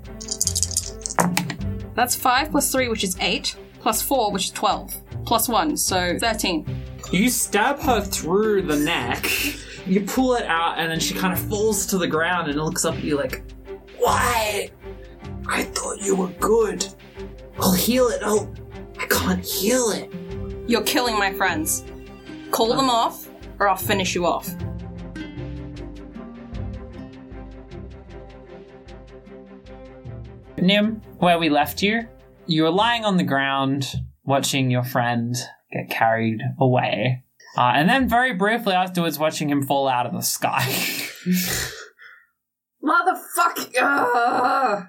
That's 1.94 2.14
5 2.14 2.50
plus 2.50 2.72
3, 2.72 2.88
which 2.88 3.04
is 3.04 3.16
8, 3.20 3.56
plus 3.80 4.02
4, 4.02 4.32
which 4.32 4.46
is 4.46 4.50
12, 4.52 4.96
plus 5.24 5.48
1, 5.48 5.76
so 5.76 6.18
13. 6.18 6.66
You 7.12 7.28
stab 7.28 7.80
her 7.80 8.00
through 8.00 8.62
the 8.62 8.76
neck. 8.76 9.28
You 9.86 10.02
pull 10.02 10.34
it 10.34 10.44
out, 10.46 10.78
and 10.78 10.90
then 10.90 11.00
she 11.00 11.14
kind 11.14 11.32
of 11.32 11.40
falls 11.48 11.86
to 11.86 11.98
the 11.98 12.06
ground 12.06 12.48
and 12.48 12.60
looks 12.60 12.84
up 12.84 12.94
at 12.94 13.02
you 13.02 13.16
like, 13.16 13.42
"Why? 13.98 14.70
I 15.48 15.64
thought 15.64 16.00
you 16.00 16.14
were 16.14 16.28
good. 16.38 16.86
I'll 17.58 17.72
heal 17.72 18.08
it. 18.08 18.20
Oh, 18.22 18.48
I 18.98 19.06
can't 19.06 19.44
heal 19.44 19.90
it." 19.90 20.12
You're 20.68 20.84
killing 20.84 21.18
my 21.18 21.32
friends. 21.32 21.84
Call 22.52 22.76
them 22.76 22.88
off, 22.88 23.28
or 23.58 23.68
I'll 23.68 23.76
finish 23.76 24.14
you 24.14 24.26
off. 24.26 24.54
Nim, 30.58 31.00
where 31.20 31.38
we 31.38 31.48
left 31.48 31.82
you, 31.82 32.08
you 32.46 32.64
were 32.64 32.70
lying 32.70 33.04
on 33.04 33.16
the 33.16 33.22
ground 33.22 33.94
watching 34.24 34.70
your 34.70 34.82
friend 34.82 35.36
get 35.72 35.88
carried 35.90 36.40
away. 36.58 37.24
Uh, 37.56 37.72
and 37.74 37.88
then 37.88 38.08
very 38.08 38.32
briefly 38.32 38.74
afterwards, 38.74 39.18
watching 39.18 39.48
him 39.50 39.62
fall 39.66 39.86
out 39.88 40.06
of 40.06 40.12
the 40.12 40.22
sky. 40.22 40.62
Motherfuck! 42.82 43.74
Ah! 43.80 44.88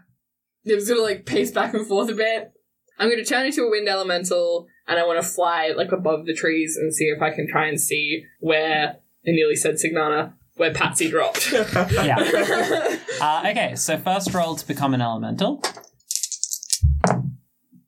Nim's 0.63 0.87
gonna 0.87 1.01
like 1.01 1.25
pace 1.25 1.51
back 1.51 1.73
and 1.73 1.85
forth 1.85 2.09
a 2.09 2.13
bit. 2.13 2.53
I'm 2.97 3.09
gonna 3.09 3.25
turn 3.25 3.47
into 3.47 3.63
a 3.63 3.69
wind 3.69 3.89
elemental 3.89 4.67
and 4.87 4.99
I 4.99 5.05
wanna 5.05 5.23
fly 5.23 5.73
like 5.75 5.91
above 5.91 6.25
the 6.25 6.33
trees 6.33 6.77
and 6.79 6.93
see 6.93 7.05
if 7.05 7.21
I 7.21 7.31
can 7.31 7.47
try 7.47 7.67
and 7.67 7.79
see 7.79 8.23
where 8.39 8.97
I 9.27 9.31
nearly 9.31 9.55
said 9.55 9.75
Signana, 9.75 10.33
where 10.55 10.73
Patsy 10.73 11.09
dropped. 11.09 11.51
yeah. 11.91 12.97
Uh, 13.21 13.45
okay, 13.51 13.75
so 13.75 13.99
first 13.99 14.33
roll 14.33 14.55
to 14.55 14.65
become 14.65 14.95
an 14.95 15.01
elemental. 15.01 15.61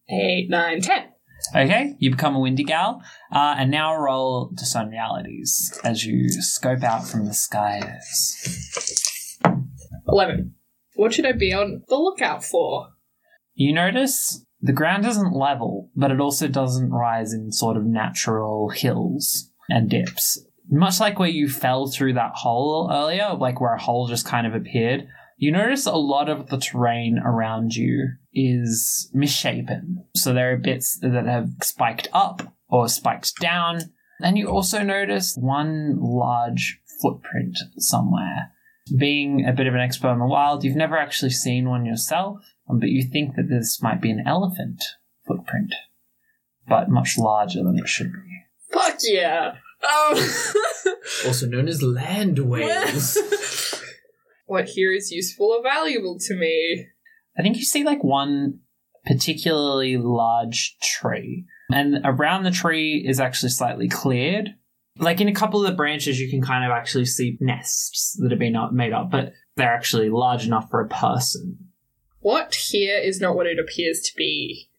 Eight, 0.09 0.49
nine, 0.49 0.81
ten. 0.81 1.05
Okay, 1.55 1.95
you 1.99 2.11
become 2.11 2.35
a 2.35 2.39
windy 2.39 2.63
gal, 2.63 3.01
uh, 3.31 3.55
and 3.57 3.69
now 3.69 3.95
roll 3.95 4.51
discern 4.53 4.89
realities 4.89 5.77
as 5.83 6.05
you 6.05 6.29
scope 6.29 6.83
out 6.83 7.07
from 7.07 7.25
the 7.25 7.33
skies. 7.33 9.39
Eleven. 10.07 10.55
What 10.95 11.13
should 11.13 11.25
I 11.25 11.31
be 11.31 11.53
on 11.53 11.83
the 11.89 11.95
lookout 11.95 12.43
for? 12.43 12.89
You 13.55 13.73
notice 13.73 14.45
the 14.61 14.73
ground 14.73 15.05
isn't 15.05 15.35
level, 15.35 15.89
but 15.95 16.11
it 16.11 16.21
also 16.21 16.47
doesn't 16.47 16.91
rise 16.91 17.33
in 17.33 17.51
sort 17.51 17.77
of 17.77 17.83
natural 17.83 18.69
hills 18.69 19.49
and 19.69 19.89
dips. 19.89 20.39
Much 20.69 20.99
like 20.99 21.19
where 21.19 21.29
you 21.29 21.49
fell 21.49 21.87
through 21.87 22.13
that 22.13 22.31
hole 22.35 22.89
earlier, 22.91 23.33
like 23.33 23.59
where 23.59 23.73
a 23.73 23.81
hole 23.81 24.07
just 24.07 24.25
kind 24.25 24.47
of 24.47 24.55
appeared, 24.55 25.07
you 25.37 25.51
notice 25.51 25.85
a 25.85 25.95
lot 25.95 26.29
of 26.29 26.49
the 26.49 26.57
terrain 26.57 27.19
around 27.23 27.75
you 27.75 28.13
is 28.33 29.09
misshapen. 29.13 30.05
So 30.15 30.33
there 30.33 30.53
are 30.53 30.57
bits 30.57 30.97
that 31.01 31.25
have 31.25 31.49
spiked 31.61 32.07
up 32.13 32.53
or 32.69 32.87
spiked 32.87 33.35
down. 33.39 33.81
And 34.21 34.37
you 34.37 34.49
also 34.49 34.83
notice 34.83 35.35
one 35.35 35.97
large 35.99 36.79
footprint 37.01 37.57
somewhere. 37.77 38.51
Being 38.97 39.45
a 39.45 39.53
bit 39.53 39.67
of 39.67 39.73
an 39.73 39.79
expert 39.79 40.13
in 40.13 40.19
the 40.19 40.25
wild, 40.25 40.63
you've 40.63 40.75
never 40.75 40.97
actually 40.97 41.31
seen 41.31 41.69
one 41.69 41.85
yourself, 41.85 42.39
but 42.67 42.89
you 42.89 43.03
think 43.03 43.35
that 43.35 43.49
this 43.49 43.81
might 43.81 44.01
be 44.01 44.11
an 44.11 44.23
elephant 44.25 44.83
footprint, 45.25 45.73
but 46.67 46.89
much 46.89 47.17
larger 47.17 47.63
than 47.63 47.77
it 47.77 47.87
should 47.87 48.11
be. 48.11 48.19
Fuck 48.71 48.97
yeah! 49.03 49.55
Um, 49.83 50.17
Also 51.25 51.47
known 51.47 51.67
as 51.67 51.81
land 51.81 52.39
whales. 52.39 53.17
what 54.45 54.65
here 54.69 54.93
is 54.93 55.11
useful 55.11 55.47
or 55.47 55.63
valuable 55.63 56.17
to 56.19 56.35
me? 56.35 56.87
I 57.37 57.41
think 57.41 57.57
you 57.57 57.63
see 57.63 57.83
like 57.83 58.03
one 58.03 58.59
particularly 59.05 59.97
large 59.97 60.77
tree. 60.81 61.45
And 61.71 62.01
around 62.03 62.43
the 62.43 62.51
tree 62.51 63.03
is 63.05 63.19
actually 63.19 63.49
slightly 63.49 63.89
cleared. 63.89 64.55
Like 64.97 65.19
in 65.19 65.27
a 65.27 65.33
couple 65.33 65.63
of 65.63 65.69
the 65.69 65.75
branches, 65.75 66.19
you 66.19 66.29
can 66.29 66.41
kind 66.41 66.63
of 66.63 66.71
actually 66.71 67.05
see 67.05 67.37
nests 67.39 68.15
that 68.19 68.31
have 68.31 68.39
been 68.39 68.55
made 68.71 68.93
up, 68.93 69.09
but 69.09 69.33
they're 69.55 69.73
actually 69.73 70.09
large 70.09 70.45
enough 70.45 70.69
for 70.69 70.81
a 70.81 70.87
person. 70.87 71.57
What 72.19 72.55
here 72.55 72.97
is 72.97 73.19
not 73.19 73.35
what 73.35 73.47
it 73.47 73.59
appears 73.59 74.01
to 74.01 74.15
be. 74.15 74.69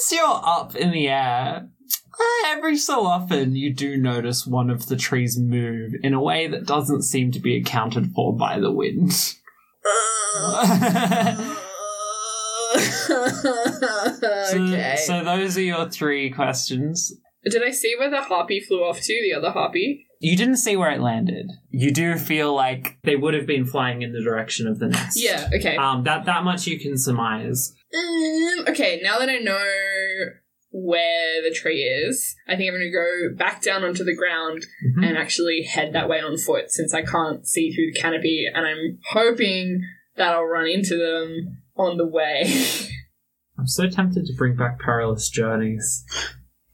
As 0.00 0.12
you're 0.12 0.40
up 0.44 0.76
in 0.76 0.92
the 0.92 1.08
air, 1.08 1.68
eh, 2.20 2.46
every 2.46 2.76
so 2.76 3.04
often 3.04 3.56
you 3.56 3.74
do 3.74 3.96
notice 3.96 4.46
one 4.46 4.70
of 4.70 4.86
the 4.86 4.96
trees 4.96 5.38
move 5.38 5.92
in 6.02 6.14
a 6.14 6.22
way 6.22 6.46
that 6.46 6.66
doesn't 6.66 7.02
seem 7.02 7.32
to 7.32 7.40
be 7.40 7.56
accounted 7.56 8.12
for 8.14 8.34
by 8.34 8.58
the 8.60 8.70
wind. 8.70 9.12
So- 12.80 14.64
okay. 14.64 14.96
So, 14.96 15.24
those 15.24 15.56
are 15.58 15.62
your 15.62 15.88
three 15.88 16.30
questions. 16.30 17.12
Did 17.44 17.62
I 17.62 17.70
see 17.70 17.94
where 17.98 18.10
the 18.10 18.20
harpy 18.22 18.60
flew 18.60 18.84
off 18.84 19.00
to? 19.00 19.22
The 19.22 19.32
other 19.34 19.50
harpy? 19.50 20.06
You 20.20 20.36
didn't 20.36 20.56
see 20.58 20.76
where 20.76 20.90
it 20.90 21.00
landed. 21.00 21.46
You 21.70 21.90
do 21.90 22.16
feel 22.16 22.54
like 22.54 22.98
they 23.04 23.16
would 23.16 23.32
have 23.32 23.46
been 23.46 23.64
flying 23.64 24.02
in 24.02 24.12
the 24.12 24.20
direction 24.22 24.66
of 24.66 24.78
the 24.78 24.88
nest. 24.88 25.18
Yeah. 25.18 25.48
Okay. 25.54 25.76
Um, 25.76 26.04
that 26.04 26.26
that 26.26 26.44
much 26.44 26.66
you 26.66 26.78
can 26.78 26.98
surmise. 26.98 27.74
Um, 27.94 28.66
okay, 28.68 29.00
now 29.02 29.18
that 29.18 29.30
I 29.30 29.38
know 29.38 29.58
where 30.72 31.42
the 31.42 31.50
tree 31.54 31.82
is, 31.82 32.34
I 32.46 32.56
think 32.56 32.68
I'm 32.68 32.78
going 32.78 32.90
to 32.90 32.96
go 33.30 33.36
back 33.36 33.60
down 33.62 33.82
onto 33.84 34.04
the 34.04 34.14
ground 34.14 34.64
Mhm. 34.96 35.06
and 35.08 35.16
actually 35.18 35.62
head 35.62 35.92
that 35.94 36.08
way 36.08 36.20
on 36.20 36.36
foot 36.36 36.70
since 36.70 36.94
I 36.94 37.02
can't 37.02 37.46
see 37.46 37.72
through 37.72 37.92
the 37.92 37.98
canopy, 38.00 38.46
and 38.52 38.64
I'm 38.66 38.98
hoping 39.10 39.82
that 40.16 40.32
I'll 40.32 40.44
run 40.44 40.66
into 40.68 40.96
them 40.96 41.58
on 41.76 41.96
the 41.96 42.06
way. 42.06 42.42
I'm 43.58 43.66
so 43.66 43.88
tempted 43.88 44.24
to 44.26 44.32
bring 44.36 44.56
back 44.56 44.78
perilous 44.78 45.28
journeys. 45.28 46.04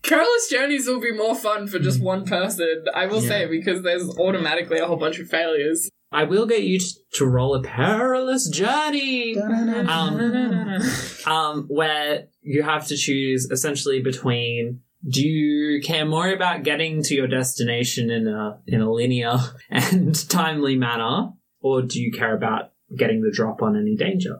Perilous 0.04 0.48
journeys 0.48 0.86
will 0.86 1.00
be 1.00 1.12
more 1.12 1.34
fun 1.34 1.66
for 1.66 1.78
just 1.80 2.00
one 2.00 2.24
person, 2.24 2.84
I 2.94 3.06
will 3.06 3.22
Yeah. 3.22 3.28
say, 3.28 3.46
because 3.46 3.82
there's 3.82 4.08
automatically 4.18 4.78
a 4.78 4.86
whole 4.86 4.96
bunch 4.98 5.18
of 5.18 5.28
failures. 5.28 5.88
I 6.16 6.24
will 6.24 6.46
get 6.46 6.62
you 6.62 6.80
to 7.12 7.26
roll 7.26 7.54
a 7.54 7.62
perilous 7.62 8.48
journey. 8.48 9.36
Um, 9.38 10.80
um, 11.26 11.66
where 11.68 12.28
you 12.40 12.62
have 12.62 12.86
to 12.86 12.96
choose 12.96 13.50
essentially 13.50 14.00
between 14.00 14.80
do 15.06 15.20
you 15.20 15.82
care 15.82 16.06
more 16.06 16.30
about 16.30 16.62
getting 16.62 17.02
to 17.02 17.14
your 17.14 17.26
destination 17.26 18.10
in 18.10 18.26
a 18.28 18.58
in 18.66 18.80
a 18.80 18.90
linear 18.90 19.36
and 19.70 20.28
timely 20.30 20.74
manner, 20.74 21.32
or 21.60 21.82
do 21.82 22.00
you 22.00 22.10
care 22.10 22.34
about 22.34 22.72
getting 22.96 23.20
the 23.20 23.30
drop 23.30 23.60
on 23.60 23.76
any 23.76 23.94
danger? 23.94 24.38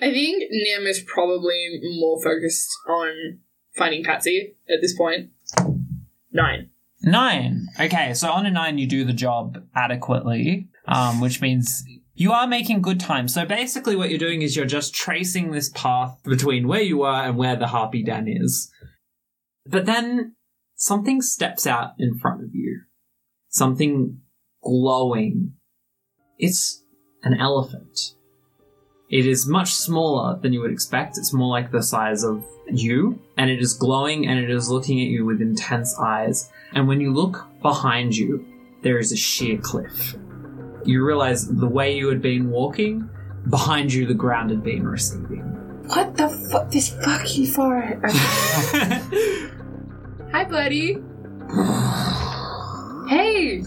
I 0.00 0.10
think 0.10 0.42
Nim 0.50 0.88
is 0.88 1.04
probably 1.06 1.80
more 2.00 2.20
focused 2.20 2.68
on 2.88 3.38
finding 3.76 4.02
Patsy 4.02 4.56
at 4.68 4.80
this 4.82 4.96
point. 4.96 5.30
Nine. 6.32 6.70
Nine. 7.00 7.68
Okay, 7.78 8.12
so 8.14 8.30
on 8.32 8.44
a 8.44 8.50
nine, 8.50 8.78
you 8.78 8.88
do 8.88 9.04
the 9.04 9.12
job 9.12 9.62
adequately, 9.74 10.68
um, 10.86 11.20
which 11.20 11.40
means 11.40 11.84
you 12.14 12.32
are 12.32 12.46
making 12.46 12.82
good 12.82 13.00
time. 13.00 13.28
So 13.28 13.44
basically, 13.44 13.96
what 13.96 14.10
you're 14.10 14.18
doing 14.18 14.42
is 14.42 14.56
you're 14.56 14.66
just 14.66 14.94
tracing 14.94 15.50
this 15.50 15.70
path 15.70 16.18
between 16.24 16.68
where 16.68 16.82
you 16.82 17.02
are 17.02 17.24
and 17.24 17.36
where 17.36 17.56
the 17.56 17.68
Harpy 17.68 18.02
Den 18.02 18.26
is. 18.28 18.70
But 19.66 19.86
then 19.86 20.34
something 20.74 21.22
steps 21.22 21.66
out 21.66 21.92
in 21.98 22.18
front 22.18 22.42
of 22.42 22.54
you. 22.54 22.82
Something 23.48 24.20
glowing. 24.62 25.54
It's 26.38 26.82
an 27.22 27.34
elephant. 27.38 28.14
It 29.08 29.26
is 29.26 29.46
much 29.46 29.72
smaller 29.72 30.38
than 30.40 30.52
you 30.52 30.60
would 30.60 30.72
expect. 30.72 31.18
It's 31.18 31.34
more 31.34 31.50
like 31.50 31.70
the 31.70 31.82
size 31.82 32.24
of 32.24 32.44
you, 32.66 33.20
and 33.36 33.50
it 33.50 33.60
is 33.60 33.74
glowing 33.74 34.26
and 34.26 34.38
it 34.38 34.50
is 34.50 34.70
looking 34.70 35.00
at 35.00 35.08
you 35.08 35.26
with 35.26 35.42
intense 35.42 35.98
eyes. 35.98 36.50
And 36.72 36.88
when 36.88 37.00
you 37.00 37.12
look 37.12 37.46
behind 37.60 38.16
you, 38.16 38.46
there 38.82 38.98
is 38.98 39.12
a 39.12 39.16
sheer 39.16 39.58
cliff. 39.58 40.16
You 40.84 41.04
realize 41.04 41.46
the 41.48 41.68
way 41.68 41.96
you 41.96 42.08
had 42.08 42.20
been 42.20 42.50
walking, 42.50 43.08
behind 43.48 43.92
you 43.92 44.06
the 44.06 44.14
ground 44.14 44.50
had 44.50 44.62
been 44.62 44.86
receding. 44.86 45.42
What 45.86 46.16
the 46.16 46.28
fuck? 46.50 46.70
This 46.70 46.90
fucking 47.04 47.46
forest. 47.46 48.16
Hi, 50.32 50.44
buddy. 50.44 50.98
hey, 53.08 53.62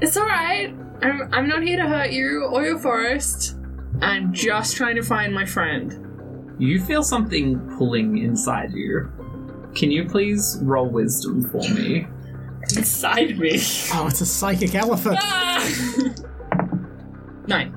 it's 0.00 0.16
alright. 0.16 0.74
I'm, 1.02 1.28
I'm 1.32 1.48
not 1.48 1.62
here 1.62 1.78
to 1.78 1.88
hurt 1.88 2.10
you 2.12 2.44
or 2.44 2.64
your 2.64 2.78
forest. 2.78 3.56
I'm 4.00 4.32
just 4.32 4.76
trying 4.76 4.96
to 4.96 5.02
find 5.02 5.34
my 5.34 5.44
friend. 5.44 6.54
you 6.58 6.80
feel 6.80 7.02
something 7.02 7.58
pulling 7.78 8.18
inside 8.18 8.72
you. 8.72 9.10
Can 9.74 9.90
you 9.90 10.04
please 10.04 10.58
roll 10.62 10.86
wisdom 10.88 11.48
for 11.50 11.62
me? 11.74 12.06
Inside 12.76 13.38
me. 13.38 13.58
Oh, 13.94 14.06
it's 14.08 14.20
a 14.20 14.26
psychic 14.26 14.74
elephant. 14.74 15.18
Ah! 15.20 16.14
Nine. 17.46 17.76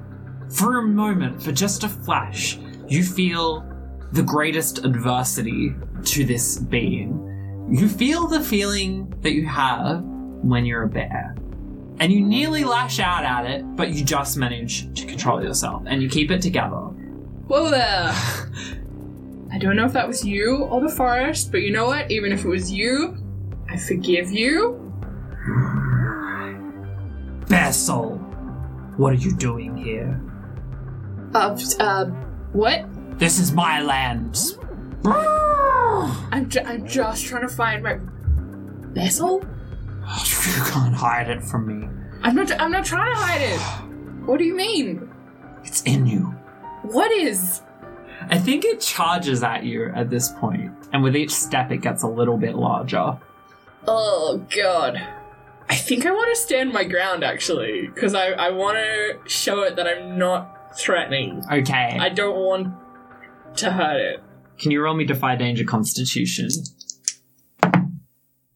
For 0.50 0.80
a 0.80 0.84
moment, 0.84 1.42
for 1.42 1.52
just 1.52 1.84
a 1.84 1.90
flash, 1.90 2.58
you 2.88 3.04
feel 3.04 3.66
the 4.12 4.24
greatest 4.24 4.86
adversity 4.86 5.74
to 6.04 6.24
this 6.24 6.58
being. 6.58 7.68
You 7.70 7.90
feel 7.90 8.28
the 8.28 8.42
feeling 8.42 9.14
that 9.22 9.34
you 9.34 9.46
have 9.48 10.04
when 10.04 10.66
you're 10.66 10.84
a 10.84 10.88
bear. 10.88 11.36
And 12.00 12.12
you 12.12 12.22
nearly 12.22 12.64
lash 12.64 13.00
out 13.00 13.24
at 13.24 13.46
it, 13.46 13.76
but 13.76 13.90
you 13.90 14.04
just 14.04 14.38
manage 14.38 14.94
to 15.00 15.08
control 15.08 15.42
yourself 15.42 15.84
and 15.88 16.04
you 16.04 16.10
keep 16.10 16.30
it 16.30 16.42
together. 16.42 16.76
Whoa 17.48 17.70
there. 17.70 18.12
I 19.52 19.58
don't 19.58 19.76
know 19.76 19.86
if 19.86 19.94
that 19.94 20.08
was 20.08 20.26
you 20.26 20.58
or 20.58 20.82
the 20.82 20.90
forest, 20.90 21.52
but 21.52 21.62
you 21.62 21.72
know 21.72 21.86
what? 21.86 22.12
Even 22.12 22.32
if 22.32 22.44
it 22.44 22.48
was 22.48 22.72
you, 22.72 23.18
I 23.70 23.78
forgive 23.78 24.32
you. 24.32 24.82
Bear 27.48 27.72
soul, 27.72 28.15
what 28.98 29.14
are 29.14 29.18
you 29.18 29.36
doing 29.36 29.76
here? 29.78 30.20
Uh, 31.34 31.58
uh, 31.80 32.06
what? 32.54 32.86
This 33.20 33.40
is 33.40 33.52
my 33.52 33.82
land. 33.82 34.38
I'm, 35.06 36.50
ju- 36.50 36.62
I'm 36.66 36.88
just 36.88 37.26
trying 37.26 37.48
to 37.48 37.54
find 37.54 37.84
my 37.84 37.98
vessel. 38.94 39.44
You 39.44 40.64
can't 40.66 40.96
hide 40.96 41.30
it 41.30 41.44
from 41.44 41.68
me. 41.68 41.88
I'm 42.22 42.36
not. 42.36 42.52
I'm 42.62 42.72
not 42.72 42.86
trying 42.86 43.14
to 43.14 43.20
hide 43.20 43.42
it. 43.42 43.60
What 44.26 44.38
do 44.40 44.46
you 44.46 44.56
mean? 44.56 45.10
It's 45.64 45.82
in 45.84 46.06
you. 46.06 46.34
What 46.84 47.12
is? 47.12 47.62
I 48.30 48.38
think 48.38 48.66
it 48.66 48.80
charges 48.82 49.44
at 49.44 49.64
you 49.64 49.92
at 49.96 50.10
this 50.10 50.32
point, 50.32 50.72
and 50.94 51.04
with 51.04 51.16
each 51.16 51.32
step, 51.32 51.72
it 51.72 51.78
gets 51.78 52.04
a 52.04 52.08
little 52.08 52.38
bit 52.38 52.56
larger. 52.56 53.18
Oh 53.88 54.46
God. 54.56 55.02
I 55.68 55.76
think 55.76 56.06
I 56.06 56.12
want 56.12 56.36
to 56.36 56.42
stand 56.42 56.72
my 56.72 56.84
ground 56.84 57.24
actually, 57.24 57.90
because 57.94 58.14
I 58.14 58.28
I 58.32 58.52
want 58.52 58.78
to 58.78 59.30
show 59.30 59.64
it 59.64 59.76
that 59.76 59.88
I'm 59.88 60.18
not 60.18 60.78
threatening. 60.78 61.44
Okay. 61.52 61.98
I 62.00 62.10
don't 62.10 62.38
want 62.38 62.74
to 63.58 63.72
hurt 63.72 64.00
it. 64.00 64.24
Can 64.58 64.72
you 64.72 64.82
roll 64.82 64.96
me 64.96 65.06
Defy 65.06 65.36
Danger 65.36 65.64
Constitution? 65.64 66.50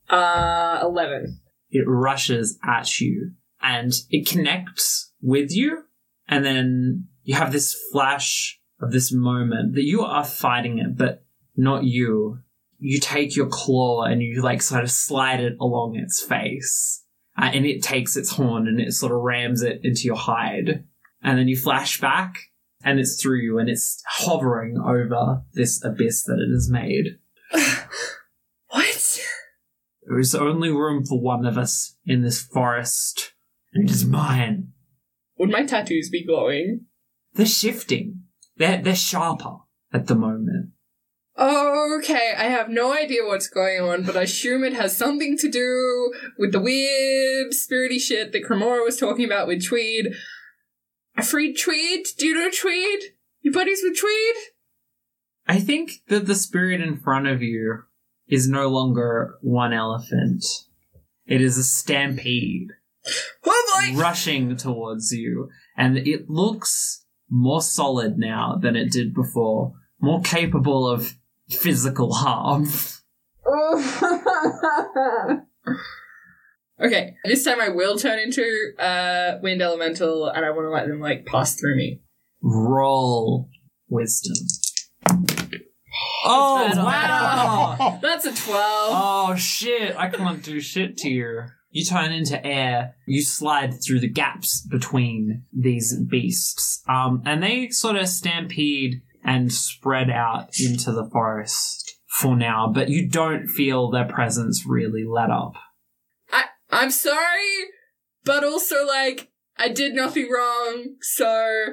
Uh, 0.10 0.80
eleven. 0.82 1.42
It 1.72 1.84
rushes 1.88 2.58
at 2.64 3.00
you, 3.00 3.34
and 3.62 3.94
it 4.10 4.28
connects 4.28 5.12
with 5.22 5.52
you, 5.52 5.84
and 6.28 6.44
then 6.44 7.08
you 7.24 7.36
have 7.36 7.52
this 7.52 7.76
flash 7.92 8.60
of 8.82 8.92
this 8.92 9.12
moment 9.14 9.76
that 9.76 9.84
you 9.84 10.02
are 10.02 10.24
fighting 10.24 10.80
it, 10.80 10.98
but 10.98 11.24
not 11.56 11.84
you. 11.84 12.40
You 12.80 13.00
take 13.00 13.36
your 13.36 13.48
claw 13.48 14.04
and 14.04 14.22
you 14.22 14.42
like 14.42 14.62
sort 14.62 14.84
of 14.84 14.92
slide 14.92 15.42
it 15.42 15.58
along 15.60 15.98
its 15.98 16.22
face, 16.22 17.04
uh, 17.38 17.50
and 17.54 17.66
it 17.66 17.84
takes 17.84 18.16
its 18.16 18.32
horn 18.32 18.68
and 18.68 18.80
it 18.80 18.94
sort 18.94 19.12
of 19.12 19.20
rams 19.20 19.62
it 19.62 19.82
into 19.84 20.04
your 20.04 20.16
hide, 20.16 20.86
and 21.22 21.38
then 21.38 21.48
you 21.48 21.58
flash 21.58 22.00
back, 22.00 22.40
and 22.84 23.00
it's 23.00 23.22
through 23.22 23.42
you, 23.42 23.60
and 23.60 23.70
it's 23.70 24.02
hovering 24.08 24.78
over 24.78 25.44
this 25.54 25.84
abyss 25.84 26.24
that 26.24 26.40
it 26.40 26.52
has 26.54 26.70
made. 26.70 27.18
What? 28.72 29.20
There 30.04 30.20
is 30.20 30.36
only 30.36 30.70
room 30.70 31.04
for 31.04 31.20
one 31.20 31.44
of 31.44 31.58
us 31.58 31.98
in 32.06 32.22
this 32.22 32.40
forest, 32.40 33.34
and 33.74 33.90
it 33.90 33.92
is 33.92 34.06
mine. 34.06 34.74
Would 35.40 35.50
my 35.50 35.66
tattoos 35.66 36.10
be 36.10 36.24
glowing? 36.24 36.86
They're 37.34 37.46
shifting. 37.46 38.24
They're 38.58 38.82
they're 38.82 38.96
sharper 38.96 39.58
at 39.94 40.08
the 40.08 40.16
moment. 40.16 40.72
Okay, 41.40 42.34
I 42.38 42.46
have 42.46 42.68
no 42.68 42.94
idea 42.94 43.26
what's 43.26 43.48
going 43.48 43.80
on, 43.80 44.04
but 44.04 44.18
I 44.18 44.24
assume 44.24 44.64
it 44.64 44.74
has 44.74 44.98
something 44.98 45.38
to 45.38 45.50
do 45.50 46.14
with 46.38 46.52
the 46.52 46.60
weird 46.60 47.54
spirity 47.54 48.00
shit 48.00 48.34
that 48.34 48.44
Cremora 48.44 48.84
was 48.84 48.98
talking 48.98 49.24
about 49.24 49.48
with 49.48 49.66
Tweed. 49.66 50.08
I 51.16 51.22
freed 51.22 51.58
Tweed? 51.58 52.08
Do 52.18 52.28
you 52.28 52.34
know 52.34 52.50
Tweed? 52.50 53.00
You 53.42 53.54
buddies 53.54 53.80
with 53.84 53.98
Tweed? 53.98 54.36
I 55.48 55.60
think 55.60 56.02
that 56.10 56.26
the 56.26 56.36
spirit 56.36 56.82
in 56.82 56.98
front 56.98 57.28
of 57.28 57.42
you 57.42 57.84
is 58.28 58.50
no 58.50 58.68
longer 58.68 59.38
one 59.42 59.72
elephant. 59.72 60.44
It 61.26 61.42
is 61.42 61.58
a 61.58 61.64
stampede 61.64 62.72
Oh 63.46 63.92
rushing 63.96 64.58
towards 64.58 65.14
you, 65.14 65.50
and 65.78 65.98
it 65.98 66.30
looks 66.30 67.06
more 67.30 67.62
solid 67.62 68.18
now 68.18 68.58
than 68.62 68.76
it 68.76 68.92
did 68.92 69.14
before, 69.14 69.74
more 70.02 70.22
capable 70.22 70.88
of 70.88 71.16
physical 71.50 72.14
harm. 72.14 72.68
okay, 76.82 77.16
this 77.26 77.44
time 77.44 77.62
I 77.62 77.70
will 77.70 77.98
turn 77.98 78.20
into 78.20 78.74
uh, 78.78 79.40
wind 79.42 79.62
elemental, 79.62 80.28
and 80.28 80.46
I 80.46 80.52
want 80.52 80.66
to 80.66 80.70
let 80.70 80.88
them 80.88 81.00
like 81.00 81.26
pass 81.26 81.56
through 81.56 81.76
me. 81.76 82.02
Roll 82.42 83.50
wisdom. 83.90 84.48
Oh 86.26 86.72
wow! 86.76 88.00
That's 88.02 88.26
a 88.26 88.36
twelve. 88.36 88.92
Oh 88.92 89.36
shit! 89.36 89.96
I 89.98 90.10
can't 90.10 90.44
do 90.44 90.60
shit 90.60 90.98
to 90.98 91.10
you. 91.10 91.44
You 91.72 91.86
turn 91.86 92.12
into 92.12 92.44
air. 92.46 92.96
You 93.06 93.22
slide 93.22 93.76
through 93.84 94.00
the 94.00 94.10
gaps 94.10 94.62
between 94.62 95.44
these 95.54 95.98
beasts, 96.00 96.82
um, 96.88 97.22
and 97.26 97.44
they 97.44 97.70
sort 97.70 97.96
of 97.96 98.08
stampede 98.08 99.02
and 99.24 99.52
spread 99.52 100.10
out 100.10 100.50
into 100.60 100.92
the 100.92 101.10
forest 101.12 101.98
for 102.08 102.36
now. 102.36 102.72
But 102.74 102.90
you 102.90 103.08
don't 103.10 103.48
feel 103.48 103.90
their 103.90 104.06
presence 104.06 104.66
really 104.66 105.04
let 105.04 105.30
up. 105.30 105.54
I 106.32 106.46
I'm 106.72 106.92
sorry, 106.92 107.66
but 108.24 108.44
also 108.44 108.86
like 108.86 109.30
I 109.58 109.70
did 109.70 109.94
nothing 109.94 110.30
wrong, 110.32 110.96
so 111.02 111.66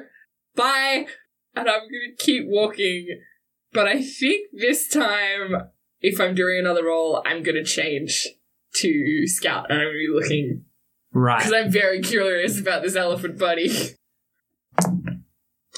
bye. 0.55 1.07
And 1.55 1.67
I'm 1.69 1.81
gonna 1.81 2.15
keep 2.19 2.45
walking. 2.47 3.07
But 3.73 3.87
I 3.87 4.01
think 4.01 4.47
this 4.53 4.87
time, 4.87 5.55
if 6.01 6.19
I'm 6.21 6.35
doing 6.35 6.59
another 6.59 6.85
roll, 6.85 7.21
I'm 7.25 7.43
gonna 7.43 7.63
change 7.63 8.27
to 8.75 9.27
scout, 9.27 9.67
and 9.69 9.79
I'm 9.79 9.87
gonna 9.87 9.97
be 9.97 10.07
looking 10.13 10.65
Right. 11.13 11.39
because 11.39 11.53
I'm 11.53 11.71
very 11.71 12.01
curious 12.01 12.59
about 12.59 12.83
this 12.83 12.95
elephant 12.95 13.39
buddy. 13.39 13.71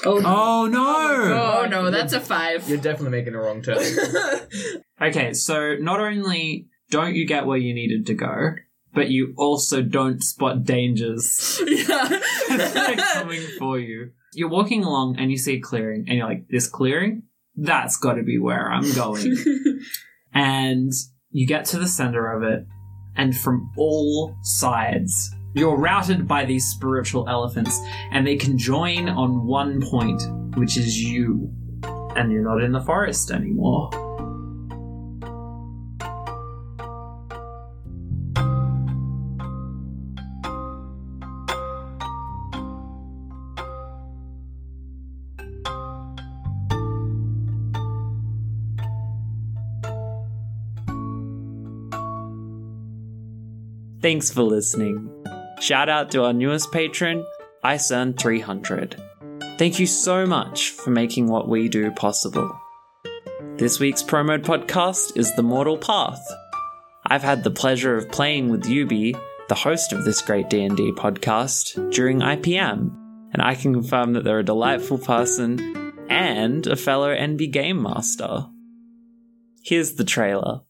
Oh, 0.04 0.22
Oh 0.24 0.66
no! 0.66 1.62
oh 1.62 1.66
no, 1.68 1.86
oh, 1.86 1.90
that's 1.90 2.12
a 2.12 2.20
five. 2.20 2.68
You're 2.68 2.78
definitely 2.78 3.18
making 3.18 3.34
a 3.34 3.38
wrong 3.38 3.62
turn. 3.62 3.78
Okay, 5.02 5.32
so 5.32 5.76
not 5.80 6.00
only 6.00 6.68
don't 6.90 7.14
you 7.14 7.26
get 7.26 7.46
where 7.46 7.56
you 7.56 7.72
needed 7.72 8.06
to 8.06 8.14
go, 8.14 8.50
but 8.92 9.08
you 9.08 9.32
also 9.38 9.80
don't 9.80 10.22
spot 10.22 10.64
dangers 10.64 11.58
that 11.64 12.22
are 12.50 12.94
yeah. 12.94 13.12
coming 13.14 13.40
for 13.58 13.78
you. 13.78 14.10
You're 14.34 14.50
walking 14.50 14.84
along 14.84 15.16
and 15.18 15.30
you 15.30 15.38
see 15.38 15.54
a 15.54 15.60
clearing, 15.60 16.04
and 16.06 16.18
you're 16.18 16.28
like, 16.28 16.48
this 16.48 16.68
clearing? 16.68 17.22
That's 17.56 17.96
gotta 17.96 18.22
be 18.22 18.38
where 18.38 18.70
I'm 18.70 18.92
going. 18.92 19.36
and 20.34 20.92
you 21.30 21.46
get 21.46 21.64
to 21.66 21.78
the 21.78 21.88
center 21.88 22.30
of 22.32 22.42
it, 22.42 22.66
and 23.16 23.34
from 23.34 23.70
all 23.78 24.36
sides, 24.42 25.34
you're 25.54 25.76
routed 25.76 26.28
by 26.28 26.44
these 26.44 26.66
spiritual 26.66 27.28
elephants, 27.28 27.80
and 28.12 28.26
they 28.26 28.36
can 28.36 28.56
join 28.56 29.08
on 29.08 29.46
one 29.46 29.80
point, 29.82 30.22
which 30.56 30.76
is 30.76 31.02
you. 31.02 31.52
And 32.16 32.32
you're 32.32 32.42
not 32.42 32.62
in 32.62 32.72
the 32.72 32.80
forest 32.80 33.30
anymore. 33.30 33.90
Thanks 54.02 54.30
for 54.30 54.42
listening. 54.42 55.10
Shout 55.60 55.90
out 55.90 56.10
to 56.12 56.24
our 56.24 56.32
newest 56.32 56.72
patron, 56.72 57.26
IceEarn300. 57.62 59.58
Thank 59.58 59.78
you 59.78 59.86
so 59.86 60.24
much 60.24 60.70
for 60.70 60.88
making 60.88 61.26
what 61.26 61.48
we 61.48 61.68
do 61.68 61.90
possible. 61.90 62.50
This 63.56 63.78
week's 63.78 64.02
promo 64.02 64.38
podcast 64.38 65.18
is 65.18 65.36
The 65.36 65.42
Mortal 65.42 65.76
Path. 65.76 66.26
I've 67.04 67.22
had 67.22 67.44
the 67.44 67.50
pleasure 67.50 67.94
of 67.94 68.10
playing 68.10 68.48
with 68.48 68.64
Yubi, 68.64 69.20
the 69.48 69.54
host 69.54 69.92
of 69.92 70.06
this 70.06 70.22
great 70.22 70.48
D&D 70.48 70.92
podcast, 70.92 71.92
during 71.92 72.20
IPM, 72.20 72.96
and 73.34 73.42
I 73.42 73.54
can 73.54 73.74
confirm 73.74 74.14
that 74.14 74.24
they're 74.24 74.38
a 74.38 74.44
delightful 74.44 74.96
person 74.96 76.06
and 76.08 76.66
a 76.66 76.74
fellow 76.74 77.14
NB 77.14 77.52
Game 77.52 77.82
Master. 77.82 78.46
Here's 79.62 79.96
the 79.96 80.04
trailer. 80.04 80.62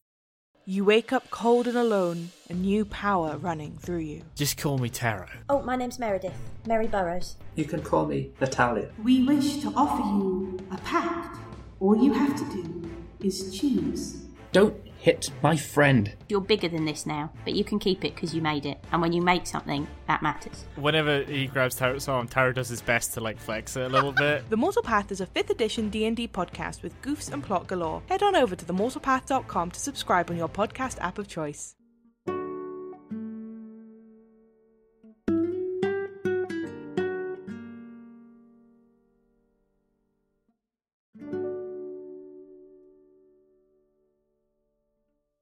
You 0.66 0.84
wake 0.84 1.10
up 1.10 1.30
cold 1.30 1.66
and 1.66 1.76
alone, 1.76 2.30
a 2.50 2.52
new 2.52 2.84
power 2.84 3.38
running 3.38 3.78
through 3.78 4.00
you. 4.00 4.22
Just 4.34 4.58
call 4.58 4.76
me 4.76 4.90
Taro. 4.90 5.26
Oh, 5.48 5.62
my 5.62 5.74
name's 5.74 5.98
Meredith. 5.98 6.36
Mary 6.66 6.86
Burrows. 6.86 7.36
You 7.54 7.64
can 7.64 7.82
call 7.82 8.06
me 8.06 8.30
Natalia. 8.40 8.90
We 9.02 9.24
wish 9.24 9.62
to 9.62 9.72
offer 9.74 10.02
you 10.02 10.58
a 10.70 10.76
pact. 10.78 11.38
All 11.80 11.96
you 11.96 12.12
have 12.12 12.36
to 12.36 12.44
do 12.52 12.90
is 13.20 13.58
choose. 13.58 14.26
Don't 14.52 14.76
hit 15.00 15.30
my 15.42 15.56
friend. 15.56 16.14
You're 16.28 16.40
bigger 16.40 16.68
than 16.68 16.84
this 16.84 17.06
now, 17.06 17.32
but 17.44 17.54
you 17.54 17.64
can 17.64 17.78
keep 17.78 18.04
it 18.04 18.14
because 18.14 18.34
you 18.34 18.42
made 18.42 18.66
it. 18.66 18.78
And 18.92 19.00
when 19.00 19.12
you 19.12 19.22
make 19.22 19.46
something, 19.46 19.86
that 20.06 20.22
matters. 20.22 20.66
Whenever 20.76 21.22
he 21.22 21.46
grabs 21.46 21.74
Taro's 21.74 22.06
arm, 22.06 22.28
Taro 22.28 22.52
does 22.52 22.68
his 22.68 22.82
best 22.82 23.14
to 23.14 23.20
like 23.20 23.38
flex 23.38 23.76
it 23.76 23.86
a 23.86 23.88
little 23.88 24.12
bit. 24.12 24.44
The 24.50 24.56
Mortal 24.56 24.82
Path 24.82 25.12
is 25.12 25.20
a 25.20 25.26
5th 25.26 25.50
edition 25.50 25.90
D&D 25.90 26.28
podcast 26.28 26.82
with 26.82 27.00
goofs 27.02 27.32
and 27.32 27.42
plot 27.42 27.66
galore. 27.66 28.02
Head 28.08 28.22
on 28.22 28.36
over 28.36 28.56
to 28.56 28.64
themortalpath.com 28.64 29.70
to 29.70 29.80
subscribe 29.80 30.30
on 30.30 30.36
your 30.36 30.48
podcast 30.48 30.98
app 31.00 31.18
of 31.18 31.28
choice. 31.28 31.76